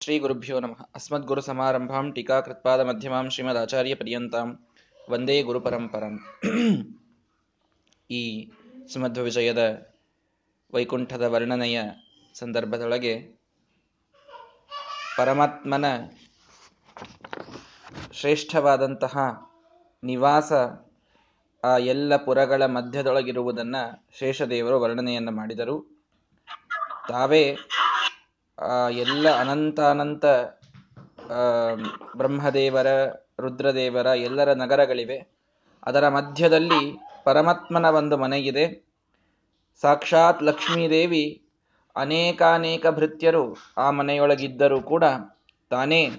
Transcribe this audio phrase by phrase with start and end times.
[0.00, 4.66] ಶ್ರೀ ಗುರುಭ್ಯೋ ನಮಃ ಅಸ್ಮದ್ಗುರು ಸಮಾರಂಭಾಂ ಟೀಕಾಕೃತ್ಪಾದ ಮಧ್ಯಮಾಂ ಶ್ರೀಮದ್ ಆಚಾರ್ಯ ಪರ್ಯಂತಾಂ.
[5.10, 6.14] ವಂದೇ ಗುರು ಪರಂಪರಂ.
[8.10, 8.50] ಈ
[8.92, 9.86] ಸುಮಧ್ವ ವಿಜಯದ
[10.74, 11.82] ವೈಕುಂಠದ ವರ್ಣನೆಯ
[12.34, 13.40] ಸಂದರ್ಭದೊಳಗೆ
[15.16, 15.84] ಪರಮಾತ್ಮನ
[18.12, 19.18] ಶ್ರೇಷ್ಠವಾದಂತಹ
[20.04, 20.52] ನಿವಾಸ
[21.64, 26.04] ಆ ಎಲ್ಲ ಪುರಗಳ ಮಧ್ಯದೊಳಗಿರುವುದನ್ನು ಶೇಷದೇವರು ವರ್ಣನೆಯನ್ನು ಮಾಡಿದರು.
[27.08, 27.56] ತಾವೇ
[28.90, 30.24] ಎಲ್ಲ ಅನಂತಾನಂತ
[32.16, 32.86] ಬ್ರಹ್ಮದೇವರ,
[33.40, 35.18] ರುದ್ರದೇವರ ಎಲ್ಲರ ನಗರಗಳಿವೆ.
[35.86, 38.86] ಅದರ ಮಧ್ಯದಲ್ಲಿ ಪರಮಾತ್ಮನ ಒಂದು ಮನೆಯಿದೆ.
[39.80, 41.42] ಸಾಕ್ಷಾತ್ ಲಕ್ಷ್ಮೀದೇವಿ
[41.96, 45.04] ಅನೇಕಾನೇಕ ಭೃತ್ಯರು ಆ ಮನೆಯೊಳಗಿದ್ದರೂ ಕೂಡ
[45.70, 46.10] ತಾನೇ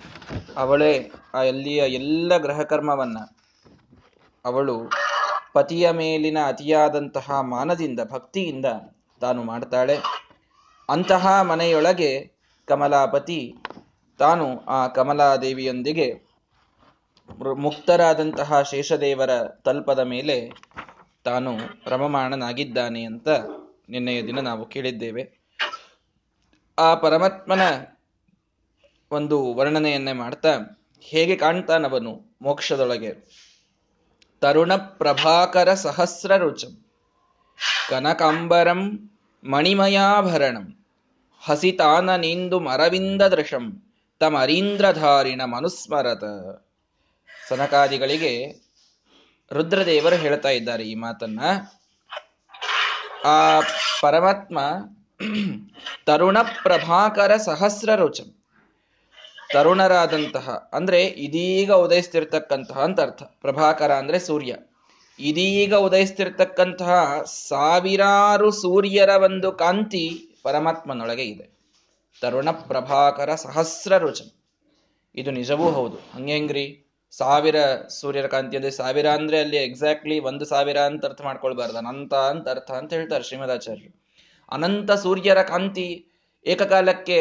[0.57, 3.17] ಅವಳೇ ಆ ಅಲ್ಲಿಯ ಎಲ್ಲ ಗ್ರಹಕರ್ಮವನ್ನ
[4.45, 4.91] ಅವಳು
[5.53, 8.65] ಪತಿಯ ಮೇಲಿನ ಅತಿಯಾದಂತಹ ಮಾನದಿಂದ, ಭಕ್ತಿಯಿಂದ
[9.21, 10.16] ತಾನು ಮಾಡ್ತಾಳೆ.
[10.89, 12.31] ಅಂತಹ ಮನೆಯೊಳಗೆ
[12.65, 13.55] ಕಮಲಾಪತಿ
[14.19, 16.27] ತಾನು ಆ ಕಮಲಾದೇವಿಯೊಂದಿಗೆ
[17.57, 20.51] ಮುಕ್ತರಾದಂತಹ ಶೇಷದೇವರ ತಲ್ಪದ ಮೇಲೆ
[21.23, 23.27] ತಾನು ರಮಮಾಣನಾಗಿದ್ದಾನೆ ಅಂತ
[23.89, 25.37] ನಿನ್ನೆಯ ದಿನ ನಾವು ಕೇಳಿದ್ದೇವೆ.
[26.79, 27.61] ಆ ಪರಮಾತ್ಮನ
[29.11, 33.13] ಒಂದು ವರ್ಣನೆಯನ್ನೇ ಮಾಡ್ತಾ, ಹೇಗೆ ಕಾಣ್ತಾನವನು ಮೋಕ್ಷದೊಳಗೆ?
[34.41, 36.85] ತರುಣ ಪ್ರಭಾಕರ ಸಹಸ್ರ ರುಚಂ
[37.89, 39.09] ಕನಕಾಂಬರಂ,
[39.43, 40.76] ಮಣಿಮಯಾಭರಣಂ.
[41.47, 43.83] ಹಸಿತಾನ ನಿಂದು ಮರವಿಂದ ದೃಶಂ,
[44.19, 46.23] ತಮರೀಂದ್ರಧಾರಿಣ ಮನುಸ್ಮರತ.
[47.49, 48.61] ಸನಕಾದಿಗಳಿಗೆ
[49.51, 51.39] ರುದ್ರದೇವರು ಹೇಳ್ತಾ ಇದ್ದಾರೆ ಈ ಮಾತನ್ನ.
[53.25, 53.59] ಆ
[54.01, 54.59] ಪರಮಾತ್ಮ
[56.05, 58.35] ತರುಣ ಪ್ರಭಾಕರ ಸಹಸ್ರ ರುಚಂ
[59.53, 63.23] ತರುಣರಾದಂತಹ, ಅಂದ್ರೆ ಇದೀಗ ಉದಯಿಸ್ತಿರ್ತಕ್ಕಂತಹ ಅಂತ ಅರ್ಥ.
[63.23, 64.55] ಪ್ರಭಾಕರ ಅಂದ್ರೆ ಸೂರ್ಯ.
[65.19, 71.45] ಇದೀಗ ಉದಯಿಸ್ತಿರ್ತಕ್ಕಂತಹ ಸಾವಿರಾರು ಸೂರ್ಯರ ಒಂದು ಕಾಂತಿ ಪರಮಾತ್ಮನೊಳಗೆ ಇದೆ.
[72.21, 74.29] ತರುಣ ಪ್ರಭಾಕರ ಸಹಸ್ರ ರೋಚನ
[75.15, 75.97] ಇದು ನಿಜವೂ ಹೌದು.
[76.13, 76.65] ಹಂಗೆಂಗ್ರಿ
[77.13, 77.57] ಸಾವಿರ
[77.99, 81.77] ಸೂರ್ಯರ ಕಾಂತಿ ಅಂದ್ರೆ ಸಾವಿರ ಅಂದ್ರೆ ಅಲ್ಲಿ ಎಕ್ಸಾಕ್ಟ್ಲಿ ಒಂದು ಸಾವಿರ ಅಂತ ಅರ್ಥ ಮಾಡ್ಕೊಳ್ಬಾರ್ದು.
[81.77, 83.93] ಅನಂತ ಅಂತ ಅರ್ಥ ಅಂತ ಹೇಳ್ತಾರೆ ಶ್ರೀಮದಾಚಾರ್ಯರು.
[84.51, 85.87] ಅನಂತ ಸೂರ್ಯರ ಕಾಂತಿ
[86.45, 87.19] ಏಕಕಾಲಕ್ಕೆ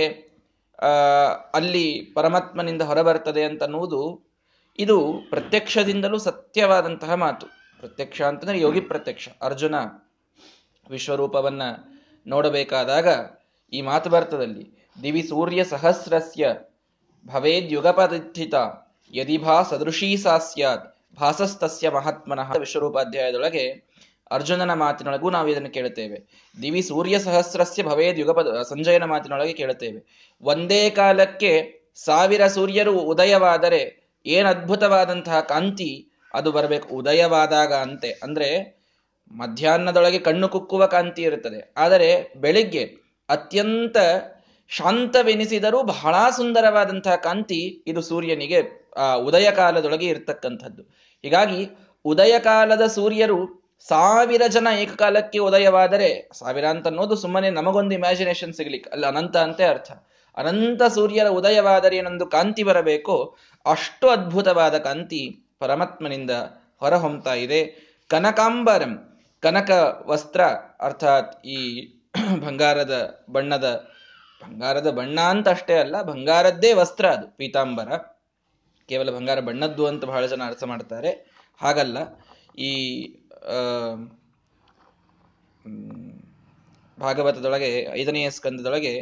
[1.54, 4.00] ಅಲ್ಲಿ ಪರಮಾತ್ಮನಿಂದ ಹೊರಬರ್ತದೆ ಅಂತ ಅನ್ನುವುದು
[4.78, 4.96] ಇದು
[5.30, 7.46] ಪ್ರತ್ಯಕ್ಷದಿಂದಲೂ ಸತ್ಯವಾದಂತಹ ಮಾತು.
[7.82, 9.28] ಪ್ರತ್ಯಕ್ಷ ಅಂತಂದ್ರೆ ಯೋಗಿ ಪ್ರತ್ಯಕ್ಷ.
[9.42, 9.76] ಅರ್ಜುನ
[10.90, 11.62] ವಿಶ್ವರೂಪವನ್ನ
[12.26, 13.08] ನೋಡಬೇಕಾದಾಗ
[13.72, 16.48] ಈ ಮಾತು ಬರ್ತದಲ್ಲಿ, ದಿವಿ ಸೂರ್ಯ ಸಹಸ್ರಸ್ಯ
[17.26, 22.56] ಭವೇದ್ಯುಗಪದಿಥಿತ ಯದಿ ಯದಿಭಾ ಸದೃಶೀ ಸಾ ಸ್ಯಾತ್, ಭಾಸಸ್ತಸ್ಯ ಮಹಾತ್ಮನಃ.
[22.56, 23.86] ವಿಶ್ವರೂಪಾಧ್ಯಾಯದೊಳಗೆ
[24.30, 26.46] ಅರ್ಜುನನ ಮಾತಿನೊಳಗೂ ನಾವು ಇದನ್ನು ಕೇಳುತ್ತೇವೆ.
[26.62, 30.28] ದಿವಿ ಸೂರ್ಯ ಸಹಸ್ರಸ್ಯ ಭವೇದ್ ಯುಗಪದ, ಸಂಜಯನ ಮಾತಿನೊಳಗೆ ಕೇಳುತ್ತೇವೆ.
[30.42, 38.12] ಒಂದೇ ಕಾಲಕ್ಕೆ ಸಾವಿರ ಸೂರ್ಯರು ಉದಯವಾದರೆ, ಏನ್ ಅದ್ಭುತವಾದಂತಹ ಕಾಂತಿ, ಅದು ಬರಬೇಕು, ಉದಯವಾದಾಗ ಅಂತೆ.
[38.12, 38.76] ಅಂದ್ರೆ
[39.30, 41.72] ಮಧ್ಯಾಹ್ನದೊಳಗೆ ಕಣ್ಣು ಕುಕ್ಕುವ ಕಾಂತಿ ಇರುತ್ತದೆ.
[41.76, 42.84] ಆದರೆ ಬೆಳಿಗ್ಗೆ
[43.28, 43.96] ಅತ್ಯಂತ
[44.68, 50.82] ಶಾಂತವೆನಿಸಿದರೂ ಬಹಳ ಸುಂದರವಾದಂತಹ ಕಾಂತಿ ಇದು ಸೂರ್ಯನಿಗೆ, ಆ ಉದಯ ಕಾಲದೊಳಗೆ ಇರತಕ್ಕಂಥದ್ದು.
[51.24, 51.68] ಹೀಗಾಗಿ
[52.04, 59.06] ಉದಯ ಕಾಲದ ಸೂರ್ಯರು ಸಾವಿರ ಜನ ಏಕಕಾಲಕ್ಕೆ ಉದಯವಾದರೆ, ಸಾವಿರ ಅಂತ ಅನ್ನೋದು ಸುಮ್ಮನೆ ನಮಗೊಂದು ಇಮ್ಯಾಜಿನೇಷನ್ ಸಿಗ್ಲಿಕ್ಕೆ, ಅಲ್ಲ
[59.06, 59.90] ಅನಂತ ಅಂತೆ ಅರ್ಥ.
[60.36, 66.30] ಅನಂತ ಸೂರ್ಯರ ಉದಯವಾದರೆ ಏನೊಂದು ಕಾಂತಿ ಬರಬೇಕು, ಅಷ್ಟು ಅದ್ಭುತವಾದ ಕಾಂತಿ ಪರಮಾತ್ಮನಿಂದ
[66.80, 67.66] ಹೊರಹೊಮ್ತಾ ಇದೆ.
[68.08, 69.70] ಕನಕಾಂಬರಂ ಕನಕ
[70.06, 70.42] ವಸ್ತ್ರ
[70.80, 71.58] ಅರ್ಥಾತ್ ಈ
[72.44, 72.94] ಬಂಗಾರದ
[73.30, 73.68] ಬಣ್ಣದ
[74.42, 77.88] ಬಂಗಾರದ ಬಣ್ಣ ಅಂತ ಅಷ್ಟೇ ಅಲ್ಲ ಬಂಗಾರದ್ದೇ ವಸ್ತ್ರ ಅದು, ಪೀತಾಂಬರ.
[78.88, 81.10] ಕೇವಲ ಬಂಗಾರ ಬಣ್ಣದ್ದು ಅಂತ ಬಹಳ ಜನ ಅರ್ಥ ಮಾಡ್ತಾರೆ.
[81.60, 81.96] ಹಾಗಲ್ಲ,
[82.58, 82.72] ಈ
[86.98, 87.70] ಭಾಗವತದೊಳಗೆ,
[88.00, 88.94] ಐದನೆಯ ಸ್ಕಂದದೊಳಗೆ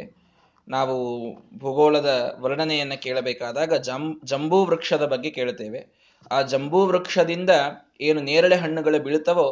[0.67, 0.95] ನಾವು
[1.57, 5.81] ಭೂಗೋಳದ ವರ್ಣನೆಯನ್ನು ಕೇಳಬೇಕಾದಾಗ ಜಂ, ಜಂಬೂ ವೃಕ್ಷದ ಬಗ್ಗೆ ಕೇಳುತ್ತೇವೆ.
[6.31, 7.51] ಆ ಜಂಬೂ ವೃಕ್ಷದಿಂದ
[8.01, 9.47] ಏನು ನೇರಳೆ ಹಣ್ಣುಗಳು ಬೀಳುತ್ತವೋ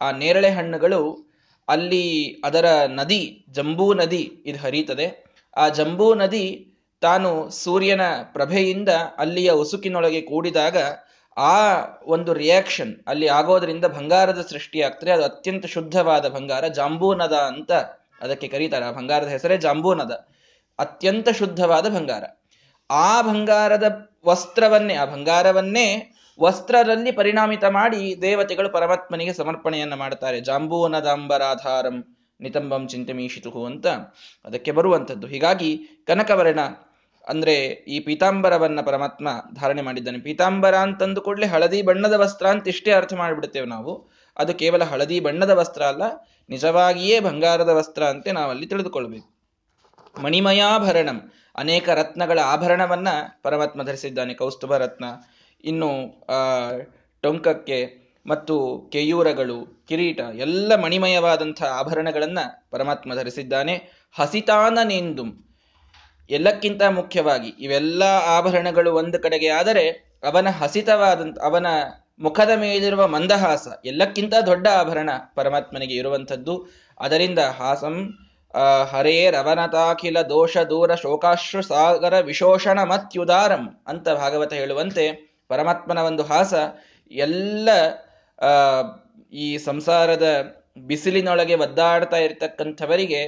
[0.00, 1.32] ಆ ನೇರಳೆ ಹಣ್ಣುಗಳು
[1.68, 5.24] ಅಲ್ಲಿ ಅದರ ನದಿ, ಜಂಬೂ ನದಿ ಇದು ಹರಿಯುತ್ತದೆ.
[5.56, 8.00] ಆ ಜಂಬೂ ನದಿ ತಾನು ಸೂರ್ಯನ
[8.32, 8.88] ಪ್ರಭೆಯಿಂದ
[9.18, 10.76] ಅಲ್ಲಿಯ ಉಸುಕಿನೊಳಗೆ ಕೂಡಿದಾಗ
[11.36, 15.10] ಆ ಒಂದು ರಿಯಾಕ್ಷನ್ ಅಲ್ಲಿ ಆಗೋದ್ರಿಂದ ಬಂಗಾರದ ಸೃಷ್ಟಿಯಾಗ್ತದೆ.
[15.10, 17.72] ಅದು ಅತ್ಯಂತ ಶುದ್ಧವಾದ ಬಂಗಾರ, ಜಾಂಬೂನದ ಅಂತ
[18.20, 18.84] ಅದಕ್ಕೆ ಕರೀತಾರೆ.
[18.84, 20.28] ಆ ಬಂಗಾರದ ಹೆಸರೇ ಜಾಂಬೂನದ.
[20.78, 22.24] ಅತ್ಯಂತ ಶುದ್ಧವಾದ ಬಂಗಾರ.
[22.90, 30.40] ಆ ಬಂಗಾರದ ವಸ್ತ್ರವನ್ನೇ, ಆ ಬಂಗಾರವನ್ನೇ ವಸ್ತ್ರದಲ್ಲಿ ಪರಿಣಾಮಿತ ಮಾಡಿ ದೇವತೆಗಳು ಪರಮಾತ್ಮನಿಗೆ ಸಮರ್ಪಣೆಯನ್ನು ಮಾಡ್ತಾರೆ.
[30.40, 31.96] ಜಾಂಬೂನದಾಂಬರಾಧಾರಂ
[32.40, 33.86] ನಿತಂಬಂ ಚಿಂತಮೀಶಿತು ಅಂತ
[34.44, 35.26] ಅದಕ್ಕೆ ಬರುವಂಥದ್ದು.
[35.26, 35.70] ಹೀಗಾಗಿ
[36.06, 36.60] ಕನಕವರ್ಣ
[37.28, 37.54] ಅಂದ್ರೆ
[37.94, 40.18] ಈ ಪೀತಾಂಬರವನ್ನ ಪರಮಾತ್ಮ ಧಾರಣೆ ಮಾಡಿದ್ದಾನೆ.
[40.18, 43.92] ಪೀತಾಂಬರ ಅಂತಂದು ಕೂಡಲೇ ಹಳದಿ ಬಣ್ಣದ ವಸ್ತ್ರ ಅಂತ ಇಷ್ಟೇ ಅರ್ಥ ಮಾಡಿಬಿಡ್ತೇವೆ ನಾವು.
[44.36, 46.02] ಅದು ಕೇವಲ ಹಳದಿ ಬಣ್ಣದ ವಸ್ತ್ರ ಅಲ್ಲ,
[46.48, 49.28] ನಿಜವಾಗಿಯೇ ಬಂಗಾರದ ವಸ್ತ್ರ ಅಂತ ನಾವಲ್ಲಿ ತಿಳಿದುಕೊಳ್ಬೇಕು.
[50.20, 51.18] ಮಣಿಮಯಾಭರಣಂ
[51.58, 53.08] ಅನೇಕ ರತ್ನಗಳ ಆಭರಣವನ್ನ
[53.42, 54.34] ಪರಮಾತ್ಮ ಧರಿಸಿದ್ದಾನೆ.
[54.34, 55.04] ಕೌಸ್ತುಭ ರತ್ನ
[55.64, 56.20] ಇನ್ನು
[57.20, 62.38] ಟೊಂಕಕ್ಕೆ ಮತ್ತು ಕೆಯೂರಗಳು, ಕಿರೀಟ, ಎಲ್ಲ ಮಣಿಮಯವಾದಂಥ ಆಭರಣಗಳನ್ನ
[62.70, 63.74] ಪರಮಾತ್ಮ ಧರಿಸಿದ್ದಾನೆ.
[64.16, 65.24] ಹಸಿತಾನನೆಂದು
[66.30, 71.66] ಎಲ್ಲಕ್ಕಿಂತ ಮುಖ್ಯವಾಗಿ, ಇವೆಲ್ಲ ಆಭರಣಗಳು ಒಂದು ಕಡೆಗೆ ಆದರೆ, ಅವನ ಹಸಿತವಾದಂತ ಅವನ
[72.20, 76.68] ಮುಖದ ಮೇಲಿರುವ ಮಂದಹಾಸ ಎಲ್ಲಕ್ಕಿಂತ ದೊಡ್ಡ ಆಭರಣ ಪರಮಾತ್ಮನಿಗೆ ಇರುವಂಥದ್ದು.
[77.00, 78.14] ಅದರಿಂದ ಹಾಸಂ
[78.90, 86.54] ಹರೇರವನತಾಖಿಲ ದೋಷ ದೂರ ಶೋಕಾಶ್ರು ಸಾಗರ ವಿಶೋಷಣ ಮತ್ಯುದಾರಂ ಅಂತ ಭಾಗವತ ಹೇಳುವಂತೆ ಪರಮಾತ್ಮನ ಒಂದು ಹಾಸ
[87.10, 87.68] ಎಲ್ಲ
[89.32, 90.26] ಈ ಸಂಸಾರದ
[90.78, 93.20] ಬಿಸಿಲಿನೊಳಗೆ ಒದ್ದಾಡ್ತಾ ಇರತಕ್ಕಂಥವರಿಗೆ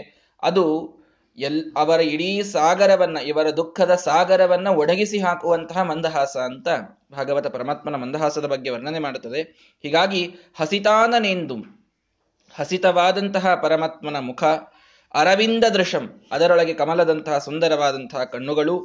[0.43, 0.65] ಅದು
[1.39, 6.69] ಎಲ್, ಅವರ ಇಡೀ ಸಾಗರವನ್ನ, ಇವರ ದುಃಖದ ಸಾಗರವನ್ನ ಒಡಗಿಸಿ ಹಾಕುವಂತಹ ಮಂದಹಾಸ ಅಂತ
[7.13, 9.43] ಭಾಗವತ ಪರಮಾತ್ಮನ ಮಂದಹಾಸದ ಬಗ್ಗೆ ವರ್ಣನೆ ಮಾಡುತ್ತದೆ.
[9.83, 10.23] ಹೀಗಾಗಿ
[10.59, 11.57] ಹಸಿತಾನನೆಂದು,
[12.55, 14.45] ಹಸಿತವಾದಂತಹ ಪರಮಾತ್ಮನ ಮುಖ
[15.15, 18.77] ಅರವಿಂದ ದೃಶಂ ಅದರೊಳಗೆ ಕಮಲದಂತಹ ಸುಂದರವಾದಂತಹ ಕಣ್ಣುಗಳು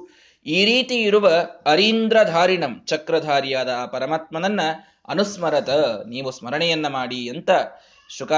[0.46, 1.28] ಈ ರೀತಿ ಇರುವ
[1.66, 4.62] ಅರೀಂದ್ರಧಾರಿಣಂ ಚಕ್ರಧಾರಿಯಾದ ಆ ಪರಮಾತ್ಮನನ್ನ
[5.08, 5.70] ಅನುಸ್ಮರತ,
[6.08, 7.50] ನೀವು ಸ್ಮರಣೆಯನ್ನ ಮಾಡಿ ಅಂತ
[8.10, 8.32] ಶುಕ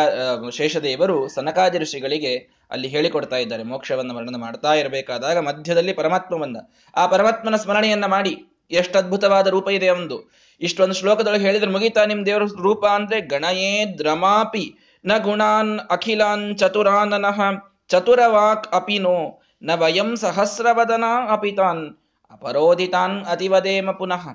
[0.51, 2.33] ಶೇಷದೇವರು ಸನಕಾದಿ ಋಷಿಗಳಿಗೆ
[2.71, 3.63] ಅಲ್ಲಿ ಹೇಳಿಕೊಡ್ತಾ ಇದ್ದಾರೆ.
[3.63, 6.57] ಮೋಕ್ಷವನ್ನು ವರ್ಣನೆ ಮಾಡ್ತಾ ಇರಬೇಕಾದಾಗ ಮಧ್ಯದಲ್ಲಿ ಪರಮಾತ್ಮವನ್ನ.
[6.95, 8.33] ಆ ಪರಮಾತ್ಮನ ಸ್ಮರಣೆಯನ್ನ ಮಾಡಿ.
[8.71, 10.15] ಎಷ್ಟು ಅದ್ಭುತವಾದ ರೂಪ ಇದೆ ಒಂದು
[10.62, 14.65] ಇಷ್ಟೊಂದು ಶ್ಲೋಕದೊಳಗೆ ಹೇಳಿದ್ರೆ ಮುಗಿತಾ ನಿಮ್ ದೇವರ ರೂಪ ಅಂದ್ರೆ ಗಣಯೇ ದ್ರಮಾಪಿ
[15.06, 17.39] ನ ಗುಣಾನ್ ಅಖಿಲಾನ್ ಚತುರಾನನಃ
[17.88, 21.95] ಚತುರವಾಕ್ ಅಪಿನೋ ನ ವಯಂ ಸಹಸ್ರವದನ ಅಪಿತಾನ್
[22.31, 24.27] ಅಪರೋಧಿತಾನ್ ಅತಿವದೇಮ ಪುನಃ.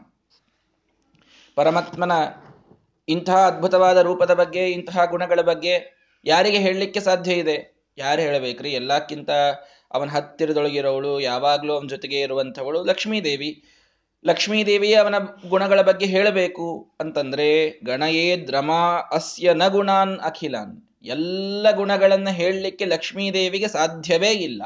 [1.54, 2.12] ಪರಮಾತ್ಮನ
[3.08, 7.84] ಇಂತಹ ಅದ್ಭುತವಾದ ರೂಪದ ಬಗ್ಗೆ, ಇಂತಹ ಗುಣಗಳ ಬಗ್ಗೆ ಯಾರಿಗೆ ಹೇಳಲಿಕ್ಕೆ ಸಾಧ್ಯ ಇದೆ?
[7.98, 8.72] ಯಾರು ಹೇಳಬೇಕ್ರಿ?
[8.72, 9.30] ಎಲ್ಲಕ್ಕಿಂತ
[9.92, 13.64] ಅವನ ಹತ್ತಿರದೊಳಗಿರೋವಳು ಯಾವಾಗಲೂ ಅವನ ಜೊತೆಗೆ ಇರುವಂಥವಳು ಲಕ್ಷ್ಮೀದೇವಿ.
[14.26, 15.14] ಲಕ್ಷ್ಮೀದೇವಿ ಅವನ
[15.48, 20.88] ಗುಣಗಳ ಬಗ್ಗೆ ಹೇಳಬೇಕು ಅಂತಂದ್ರೆ, ಗಣಯೇ ದ್ರಮಾ ಅಸ್ಯ ನ ಗುಣಾನ್ ಅಖಿಲಾನ್.
[21.02, 24.62] ಎಲ್ಲ ಗುಣಗಳನ್ನು ಹೇಳಲಿಕ್ಕೆ ಲಕ್ಷ್ಮೀದೇವಿಗೆ ಸಾಧ್ಯವೇ ಇಲ್ಲ.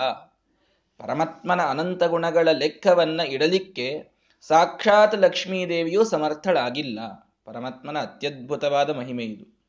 [0.98, 6.98] ಪರಮಾತ್ಮನ ಅನಂತ ಗುಣಗಳ ಲೆಕ್ಕವನ್ನ ಇಡಲಿಕ್ಕೆ ಸಾಕ್ಷಾತ್ ಲಕ್ಷ್ಮೀದೇವಿಯೂ ಸಮರ್ಥಳಾಗಿಲ್ಲ.
[7.44, 9.60] ಪರಮಾತ್ಮನ ಅತ್ಯದ್ಭುತವಾದ ಮಹಿಮೆ ಇದು.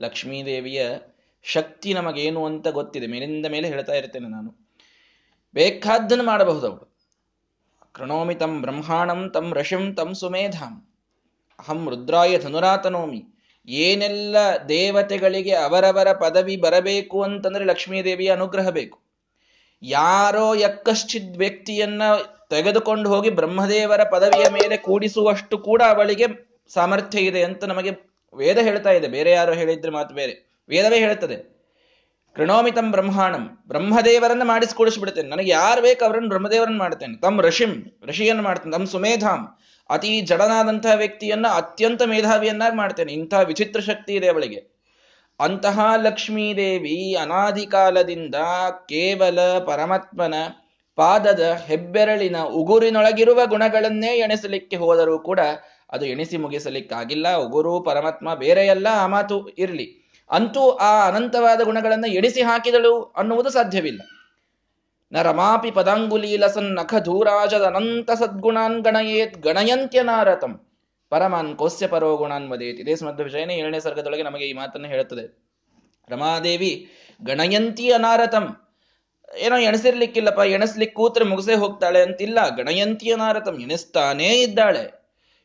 [0.00, 0.90] ಲಕ್ಷ್ಮೀದೇವಿಯ
[1.42, 3.06] ಶಕ್ತಿ ನಮಗೇನು ಅಂತ ಗೊತ್ತಿದೆ.
[3.06, 4.68] ಮೇಲಿಂದ ಮೇಲೆ ಹೇಳ್ತಾ ಇರ್ತೇನೆ ನಾನು.
[5.54, 6.96] ಬೇಕಾದ್ದನ್ನು ಮಾಡಬಹುದು ಅವಳು.
[7.92, 10.92] ಕೃಣೋಮಿ ತಂ ಬ್ರಹ್ಮಾಣಂ ತಂ ರಶಿಂ ತಂ ಸುಮೇಧಾಂ.
[11.58, 13.24] ಅಹಂ ರುದ್ರಾಯ ಧನುರಾತನೋಮಿ.
[13.68, 14.36] ಏನೆಲ್ಲ
[14.68, 19.09] ದೇವತೆಗಳಿಗೆ ಅವರವರ ಪದವಿ ಬರಬೇಕು ಅಂತಂದ್ರೆ ಲಕ್ಷ್ಮೀದೇವಿಯ ಅನುಗ್ರಹ ಬೇಕು.
[19.82, 22.02] ಯಾರೋ ಎಕ್ಕಶ್ಚಿದ್ ವ್ಯಕ್ತಿಯನ್ನ
[22.50, 26.26] ತೆಗೆದುಕೊಂಡು ಹೋಗಿ ಬ್ರಹ್ಮದೇವರ ಪದವಿಯ ಮೇಲೆ ಕೂಡಿಸುವಷ್ಟು ಕೂಡ ಅವಳಿಗೆ
[26.74, 27.90] ಸಾಮರ್ಥ್ಯ ಇದೆ ಅಂತ ನಮಗೆ
[28.36, 29.08] ವೇದ ಹೇಳ್ತಾ ಇದೆ.
[29.08, 30.62] ಬೇರೆ ಯಾರೋ ಹೇಳಿದ್ರೆ ಮಾತು ಬೇರೆ.
[30.68, 31.60] ವೇದವೇ ಹೇಳ್ತದೆ.
[32.36, 33.64] ಕೃಣೋಮಿತಂ ಬ್ರಹ್ಮಾಣಂ.
[33.68, 37.20] ಬ್ರಹ್ಮದೇವರನ್ನ ಮಾಡಿಸಿಕೊಡಿಸ್ಬಿಡ್ತೇನೆ ನನಗೆ ಯಾರು ಬೇಕು ಅವರನ್ನು ಬ್ರಹ್ಮದೇವರನ್ನ ಮಾಡ್ತೇನೆ.
[37.20, 38.72] ತಮ್ಮ ಋಷಿಂ, ಋಷಿಯನ್ನು ಮಾಡ್ತೇನೆ.
[38.72, 39.58] ತಮ್ಮ ಸುಮೇಧಾಂ.
[39.90, 43.12] ಅತಿ ಜಡನಾದಂತಹ ವ್ಯಕ್ತಿಯನ್ನ ಅತ್ಯಂತ ಮೇಧಾವಿಯನ್ನಾಗಿ ಮಾಡ್ತೇನೆ.
[43.12, 44.79] ಇಂತಹ ವಿಚಿತ್ರ ಶಕ್ತಿ ಇದೆ ಅವಳಿಗೆ.
[45.40, 48.34] ಅಂತಹ ಲಕ್ಷ್ಮೀದೇವಿ ಅನಾದಿ ಕಾಲದಿಂದ
[48.88, 50.34] ಕೇವಲ ಪರಮಾತ್ಮನ
[50.96, 55.40] ಪಾದದ ಹೆಬ್ಬೆರಳಿನ ಉಗುರಿನೊಳಗಿರುವ ಗುಣಗಳನ್ನೇ ಎಣಿಸಲಿಕ್ಕೆ ಹೋದರೂ ಕೂಡ
[55.92, 57.36] ಅದು ಎಣಿಸಿ ಮುಗಿಸಲಿಕ್ಕಾಗಿಲ್ಲ.
[57.36, 60.16] ಉಗುರು, ಪರಮಾತ್ಮ ಬೇರೆಯಲ್ಲ, ಆ ಮಾತು ಇರಲಿ.
[60.30, 64.00] ಅಂತೂ ಆ ಅನಂತವಾದ ಗುಣಗಳನ್ನು ಎಣಿಸಿ ಹಾಕಿದಳು ಅನ್ನುವುದು ಸಾಧ್ಯವಿಲ್ಲ.
[65.12, 70.69] ನ ರಮಾಪಿ ಪದಾಂಗುಲೀಲಸನ್ ನಖ ಧೂರಾಜದ ಅನಂತ ಸದ್ಗುಣಾನ್ ಗಣಯೇತ್ ಗಣಯಂತ್ಯನಾರತಂ.
[71.10, 72.80] ಪರಮಾನ್ ಕೋಸ್ಯ ಪರೋ ಗುಣಾನ್ ವದೇತ್.
[72.80, 75.50] ಇದೇ ಸ್ಮದ್ ವಿಷಯನೇ ಏಳನೇ ಸರ್ಗದೊಳಗೆ ನಮಗೆ ಈ ಮಾತನ್ನು ಹೇಳುತ್ತದೆ.
[76.08, 76.88] ರಮಾದೇವಿ,
[77.24, 78.68] ಗಣಯಂತಿ ಅನಾರತಂ.
[79.38, 82.56] ಏನೋ ಎಣಸಿರ್ಲಿಕ್ಕಿಲ್ಲಪ್ಪ ಎಣಸ್ಲಿಕ್ಕೆ ಕೂತ್ರೆ ಮುಗಿಸೇ ಹೋಗ್ತಾಳೆ ಅಂತಿಲ್ಲ.
[82.56, 85.00] ಗಣಯಂತಿ ಅನಾರತಂ, ಎಣಿಸ್ತಾನೇ ಇದ್ದಾಳೆ.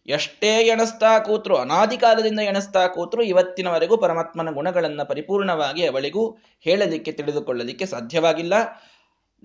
[0.08, 8.54] ಎಷ್ಟೇ ಎಣಸ್ತಾ ಕೂತ್ರು, ಅನಾದಿ ಕಾಲದಿಂದ ಎಣಸ್ತಾ ಕೂತ್ರು, ಇವತ್ತಿನವರೆಗೂ ಪರಮಾತ್ಮನ ಗುಣಗಳನ್ನ ಪರಿಪೂರ್ಣವಾಗಿ ಅವಳಿಗೂ ಹೇಳಲಿಕ್ಕೆ, ತಿಳಿದುಕೊಳ್ಳಲಿಕ್ಕೆ ಸಾಧ್ಯವಾಗಿಲ್ಲ.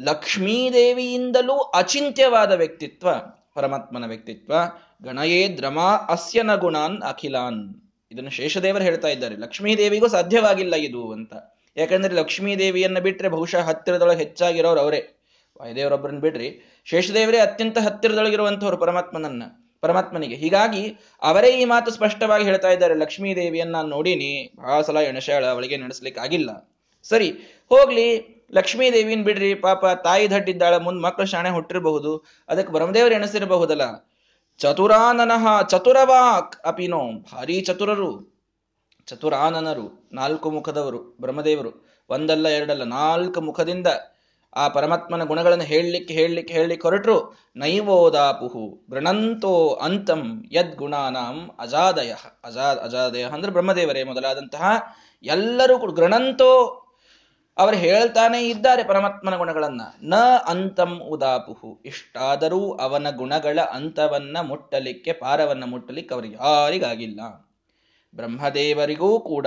[0.00, 3.08] ಲಕ್ಷ್ಮೀದೇವಿಯಿಂದಲೂ ಅಚಿಂತ್ಯವಾದ ವ್ಯಕ್ತಿತ್ವ
[3.60, 4.52] ಪರಮಾತ್ಮನ ವ್ಯಕ್ತಿತ್ವ,
[5.04, 7.74] ಗಣಯೇ ದ್ರಮಾ ಅಸ್ಯನ ಗುಣಾನ್ ಅಖಿಲಾನ್.
[8.12, 9.36] ಇದನ್ನು ಶೇಷದೇವರು ಹೇಳ್ತಾ ಇದ್ದಾರೆ.
[9.36, 11.32] ಲಕ್ಷ್ಮೀದೇವಿಗೂ ಸಾಧ್ಯವಾಗಿಲ್ಲ ಇದು ಅಂತ.
[11.76, 15.16] ಯಾಕಂದ್ರೆ ಲಕ್ಷ್ಮೀದೇವಿಯನ್ನ ಬಿಟ್ರೆ ಬಹುಶಃ ಹತ್ತಿರದೊಳಗೆ ಹೆಚ್ಚಾಗಿರೋರು ಅವರೇ.
[15.60, 16.74] ವಾಯುದೇವರೊಬ್ಬರನ್ನ ಬಿಡ್ರಿ.
[16.84, 19.42] ಶೇಷದೇವರೇ ಅತ್ಯಂತ ಹತ್ತಿರದೊಳಗಿರುವಂತವ್ರು ಪರಮಾತ್ಮನನ್ನ,
[19.80, 20.34] ಪರಮಾತ್ಮನಿಗೆ.
[20.34, 22.94] ಹೀಗಾಗಿ ಅವರೇ ಈ ಮಾತು ಸ್ಪಷ್ಟವಾಗಿ ಹೇಳ್ತಾ ಇದ್ದಾರೆ.
[22.94, 27.30] ಲಕ್ಷ್ಮೀದೇವಿಯನ್ನ ನೋಡಿನಿ, ಬಹಳ ಸಲ ಎಣಸಾಳ ಅವಳಿಗೆ ನಡೆಸ್ಲಿಕ್ಕೆ ಆಗಿಲ್ಲ ಸರಿ,
[27.68, 28.39] ಹೋಗ್ಲಿ.
[28.52, 33.82] ಲಕ್ಷ್ಮೀ ದೇವಿನ್ ಬಿಡ್ರಿ, ಪಾಪ ತಾಯಿ ದಡ್ಡಿದ್ದಾಳ, ಮುಂದ್ ಮಕ್ಕಳು ಶಾಣೆ ಹುಟ್ಟಿರಬಹುದು ಅದಕ್ಕೆ ಬ್ರಹ್ಮದೇವರು ಎಣಸಿರಬಹುದಲ್ಲ?
[34.58, 37.00] ಚತುರಾನನಃ ಚತುರವಾಕ್ ಅಪಿನೋ,
[37.32, 38.40] ಭಾರಿ ಚತುರರು.
[39.06, 43.86] ಚತುರಾನನರು, ನಾಲ್ಕು ಮುಖದವರು, ಬ್ರಹ್ಮದೇವರು, ಒಂದಲ್ಲ ಎರಡಲ್ಲ, ನಾಲ್ಕು ಮುಖದಿಂದ
[44.56, 47.38] ಆ ಪರಮಾತ್ಮನ ಗುಣಗಳನ್ನು ಹೇಳಲಿಕ್ಕೆ ಹೇಳಲಿಕ್ಕೆ ಹೇಳಲಿಕ್ಕೆ ಹೊರಟರು.
[47.56, 52.12] ನೈವೋದಾಪುಹು ಗೃಣಂತೋ ಅಂತಂ ಯದ್ ಗುಣಾನಾಂ ಅಜಾದಯ.
[52.44, 54.72] ಅಜಾ, ಅಜಾದಯ ಅಂದ್ರೆ ಬ್ರಹ್ಮದೇವರೇ ಮೊದಲಾದಂತಹ
[55.22, 56.82] ಎಲ್ಲರೂ ಕೂಡ ಗೃಣಂತೋ
[57.58, 59.80] ಅವರು ಹೇಳ್ತಾನೆ ಇದ್ದಾರೆ ಪರಮಾತ್ಮನ ಗುಣಗಳನ್ನ.
[60.02, 60.14] ನ
[60.46, 61.82] ಅಂತಂ ಉದಾಪುಹು.
[61.84, 67.20] ಇಷ್ಟಾದರೂ ಅವನ ಗುಣಗಳ ಅಂತವನ್ನ ಮುಟ್ಟಲಿಕ್ಕೆ, ಪಾರವನ್ನ ಮುಟ್ಟಲಿಕ್ಕೆ ಅವರಿಗೆ ಯಾರಿಗಾಗಿಲ್ಲ.
[68.14, 69.46] ಬ್ರಹ್ಮದೇವರಿಗೂ ಕೂಡ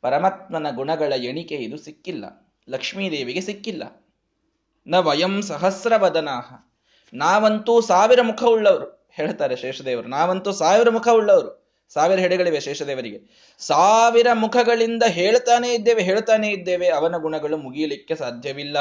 [0.00, 2.54] ಪರಮಾತ್ಮನ ಗುಣಗಳ ಎಣಿಕೆ ಇದು ಸಿಕ್ಕಿಲ್ಲ.
[2.68, 4.06] ಲಕ್ಷ್ಮೀದೇವಿಗೆ ಸಿಕ್ಕಿಲ್ಲ.
[4.86, 6.52] ನ ವಯಂ ಸಹಸ್ರವದನಾಹ.
[7.14, 13.18] ನಾವಂತೂ ಸಾವಿರ ಮುಖ ಉಳ್ಳವರು ಹೇಳ್ತಾರೆ ಶೇಷದೇವರು, ನಾವಂತೂ ಸಾವಿರ ಮುಖ ಉಳ್ಳವರು ಸಾವಿರ ಹೆಡೆಗಳಿವೆ ಶೇಷದೇವರಿಗೆ
[13.58, 18.76] ಸಾವಿರ ಮುಖಗಳಿಂದ ಹೇಳ್ತಾನೆ ಇದ್ದೇವೆ ಹೇಳ್ತಾನೆ ಇದ್ದೇವೆ, ಅವನ ಗುಣಗಳು ಮುಗಿಯಲಿಕ್ಕೆ ಸಾಧ್ಯವಿಲ್ಲ.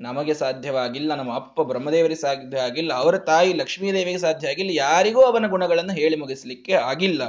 [0.00, 5.92] ನಮಗೆ ಸಾಧ್ಯವಾಗಿಲ್ಲ, ನಮ್ಮ ಅಪ್ಪ ಬ್ರಹ್ಮದೇವರಿಗೆ ಸಾಧ್ಯ ಆಗಿಲ್ಲ, ಅವರ ತಾಯಿ ಲಕ್ಷ್ಮೀದೇವಿಗೆ ಸಾಧ್ಯ ಆಗಿಲ್ಲ, ಯಾರಿಗೂ ಅವನ ಗುಣಗಳನ್ನು
[5.92, 7.24] ಹೇಳಿ ಮುಗಿಸಲಿಕ್ಕೆ ಆಗಿಲ್ಲ.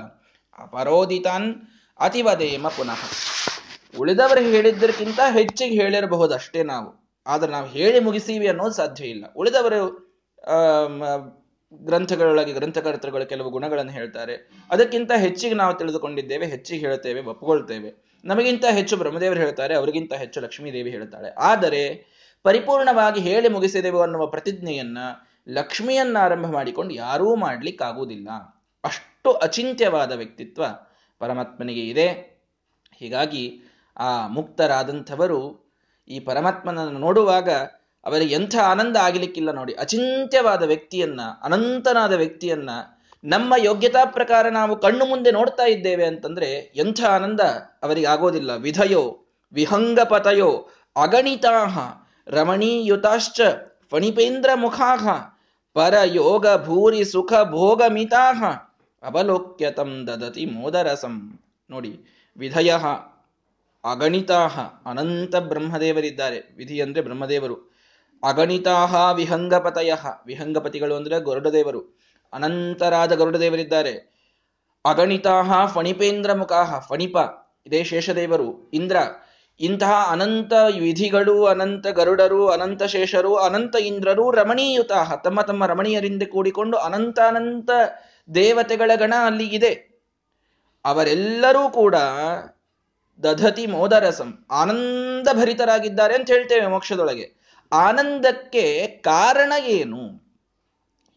[0.58, 1.56] ಅಪರೋದಿತಾನ್
[2.00, 3.02] ಅತಿವದೇಮ ಪುನಃ.
[4.00, 7.14] ಉಳಿದವರು ಹೇಳಿದ್ದಕ್ಕಿಂತ ಹೆಚ್ಚಿಗೆ ಹೇಳಿರಬಹುದು ಅಷ್ಟೇ ನಾವು.
[7.28, 9.26] ಆದ್ರೆ ನಾವು ಹೇಳಿ ಮುಗಿಸೀವಿ ಅನ್ನೋದು ಸಾಧ್ಯ ಇಲ್ಲ.
[9.36, 9.82] ಉಳಿದವರು
[11.74, 14.50] ಗ್ರಂಥಗಳೊಳಗೆ ಗ್ರಂಥಕರ್ತೃಗಳು ಕೆಲವು ಗುಣಗಳನ್ನು ಹೇಳ್ತಾರೆ.
[14.72, 18.20] ಅದಕ್ಕಿಂತ ಹೆಚ್ಚಿಗೆ ನಾವು ತಿಳಿದುಕೊಂಡಿದ್ದೇವೆ, ಹೆಚ್ಚಿಗೆ ಹೇಳ್ತೇವೆ ಒಪ್ಪಿಕೊಳ್ತೇವೆ.
[18.26, 21.30] ನಮಗಿಂತ ಹೆಚ್ಚು ಬ್ರಹ್ಮದೇವರು ಹೇಳ್ತಾರೆ, ಅವರಿಗಿಂತ ಹೆಚ್ಚು ಲಕ್ಷ್ಮೀದೇವಿ ಹೇಳ್ತಾಳೆ.
[21.30, 22.06] ಆದರೆ
[22.44, 24.98] ಪರಿಪೂರ್ಣವಾಗಿ ಹೇಳಿ ಮುಗಿಸಿದೆವು ಅನ್ನುವ ಪ್ರತಿಜ್ಞೆಯನ್ನ
[25.50, 28.30] ಲಕ್ಷ್ಮಿಯನ್ನ ಆರಂಭ ಮಾಡಿಕೊಂಡು ಯಾರೂ ಮಾಡ್ಲಿಕ್ಕಾಗುವುದಿಲ್ಲ.
[28.84, 30.64] ಅಷ್ಟು ಅಚಿಂತ್ಯವಾದ ವ್ಯಕ್ತಿತ್ವ
[31.20, 32.08] ಪರಮಾತ್ಮನಿಗೆ ಇದೆ.
[32.98, 33.62] ಹೀಗಾಗಿ
[33.98, 35.72] ಆ ಮುಕ್ತರಾದಂಥವರು
[36.08, 37.50] ಈ ಪರಮಾತ್ಮನನ್ನು ನೋಡುವಾಗ
[38.06, 39.74] ಅವರಿಗೆ ಎಂಥ ಆನಂದ ಆಗಲಿಕ್ಕಿಲ್ಲ ನೋಡಿ.
[39.74, 42.70] ಅಚಿಂತ್ಯವಾದ ವ್ಯಕ್ತಿಯನ್ನ, ಅನಂತನಾದ ವ್ಯಕ್ತಿಯನ್ನ,
[43.24, 47.40] ನಮ್ಮ ಯೋಗ್ಯತಾ ಪ್ರಕಾರ ನಾವು ಕಣ್ಣು ಮುಂದೆ ನೋಡ್ತಾ ಇದ್ದೇವೆ ಅಂತಂದ್ರೆ ಎಂಥ ಆನಂದ
[47.84, 48.56] ಅವರಿಗೆ ಆಗೋದಿಲ್ಲ.
[48.56, 51.80] ವಿಧಯೋ, ವಿಹಂಗಪತಯೋ, ಅಗಣಿತಾಹ,
[52.28, 53.42] ರಮಣೀಯುತಾಶ್ಚ,
[53.92, 55.10] ಫಣಿಪೇಂದ್ರ ಮುಖಾಹ
[55.74, 58.44] ಪರಯೋಗ ಭೂರಿ ಸುಖ ಭೋಗ ಮಿತಾಹ
[59.04, 61.40] ಅವಲೋಕ್ಯತಂ ದದತಿ ಮೋದರಸಂ.
[61.70, 62.00] ನೋಡಿ,
[62.38, 62.74] ವಿಧಯ,
[63.92, 66.54] ಅಗಣಿತಾಹ, ಅನಂತ ಬ್ರಹ್ಮದೇವರಿದ್ದಾರೆ.
[66.58, 67.71] ವಿಧಿ ಅಂದ್ರೆ ಬ್ರಹ್ಮದೇವರು.
[68.24, 69.94] ಅಗಣಿತಾಹ ವಿಹಂಗಪತಯ.
[70.26, 72.00] ವಿಹಂಗಪತಿಗಳು ಅಂದ್ರೆ ಗರುಡದೇವರು.
[72.34, 74.12] ಅನಂತರಾದ ಗರುಡದೇವರಿದ್ದಾರೆ.
[74.86, 77.18] ಅಗಣಿತಾಹ ಫಣಿಪೇಂದ್ರ ಮುಖಾಹ, ಫಣಿಪ,
[77.66, 78.98] ಇದೇ ಶೇಷದೇವರು, ಇಂದ್ರ.
[79.60, 85.16] ಇಂತಹ ಅನಂತ ವಿಧಿಗಳು, ಅನಂತ ಗರುಡರು, ಅನಂತ ಶೇಷರು, ಅನಂತ ಇಂದ್ರರು ರಮಣೀಯುತಾಹ.
[85.16, 87.70] ತಮ್ಮ ತಮ್ಮ ರಮಣೀಯರಿಂದ ಕೂಡಿಕೊಂಡು ಅನಂತ ಅನಂತ
[88.36, 90.02] ದೇವತೆಗಳ ಗಣ ಅಲ್ಲಿ ಇದೆ
[90.86, 91.96] ಅವರೆಲ್ಲರೂ ಕೂಡ
[93.24, 97.41] ದಧತಿ ಮೋದರಸಂ ಆನಂದ ಭರಿತರಾಗಿದ್ದಾರೆ ಅಂತ ಹೇಳ್ತೇವೆ ಮೋಕ್ಷದೊಳಗೆ.
[97.74, 100.22] ಆನಂದಕ್ಕೆ ಕಾರಣ ಏನು?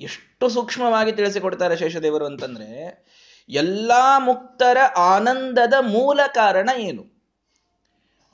[0.00, 3.04] ಎಷ್ಟು ಸೂಕ್ಷ್ಮವಾಗಿ ತಿಳಿಸಿಕೊಡ್ತಾರೆ ಶೇಷದೇವರು ಅಂತಂದ್ರೆ,
[3.48, 7.04] ಎಲ್ಲಾ ಮುಕ್ತರ ಆನಂದದ ಮೂಲ ಕಾರಣ ಏನು?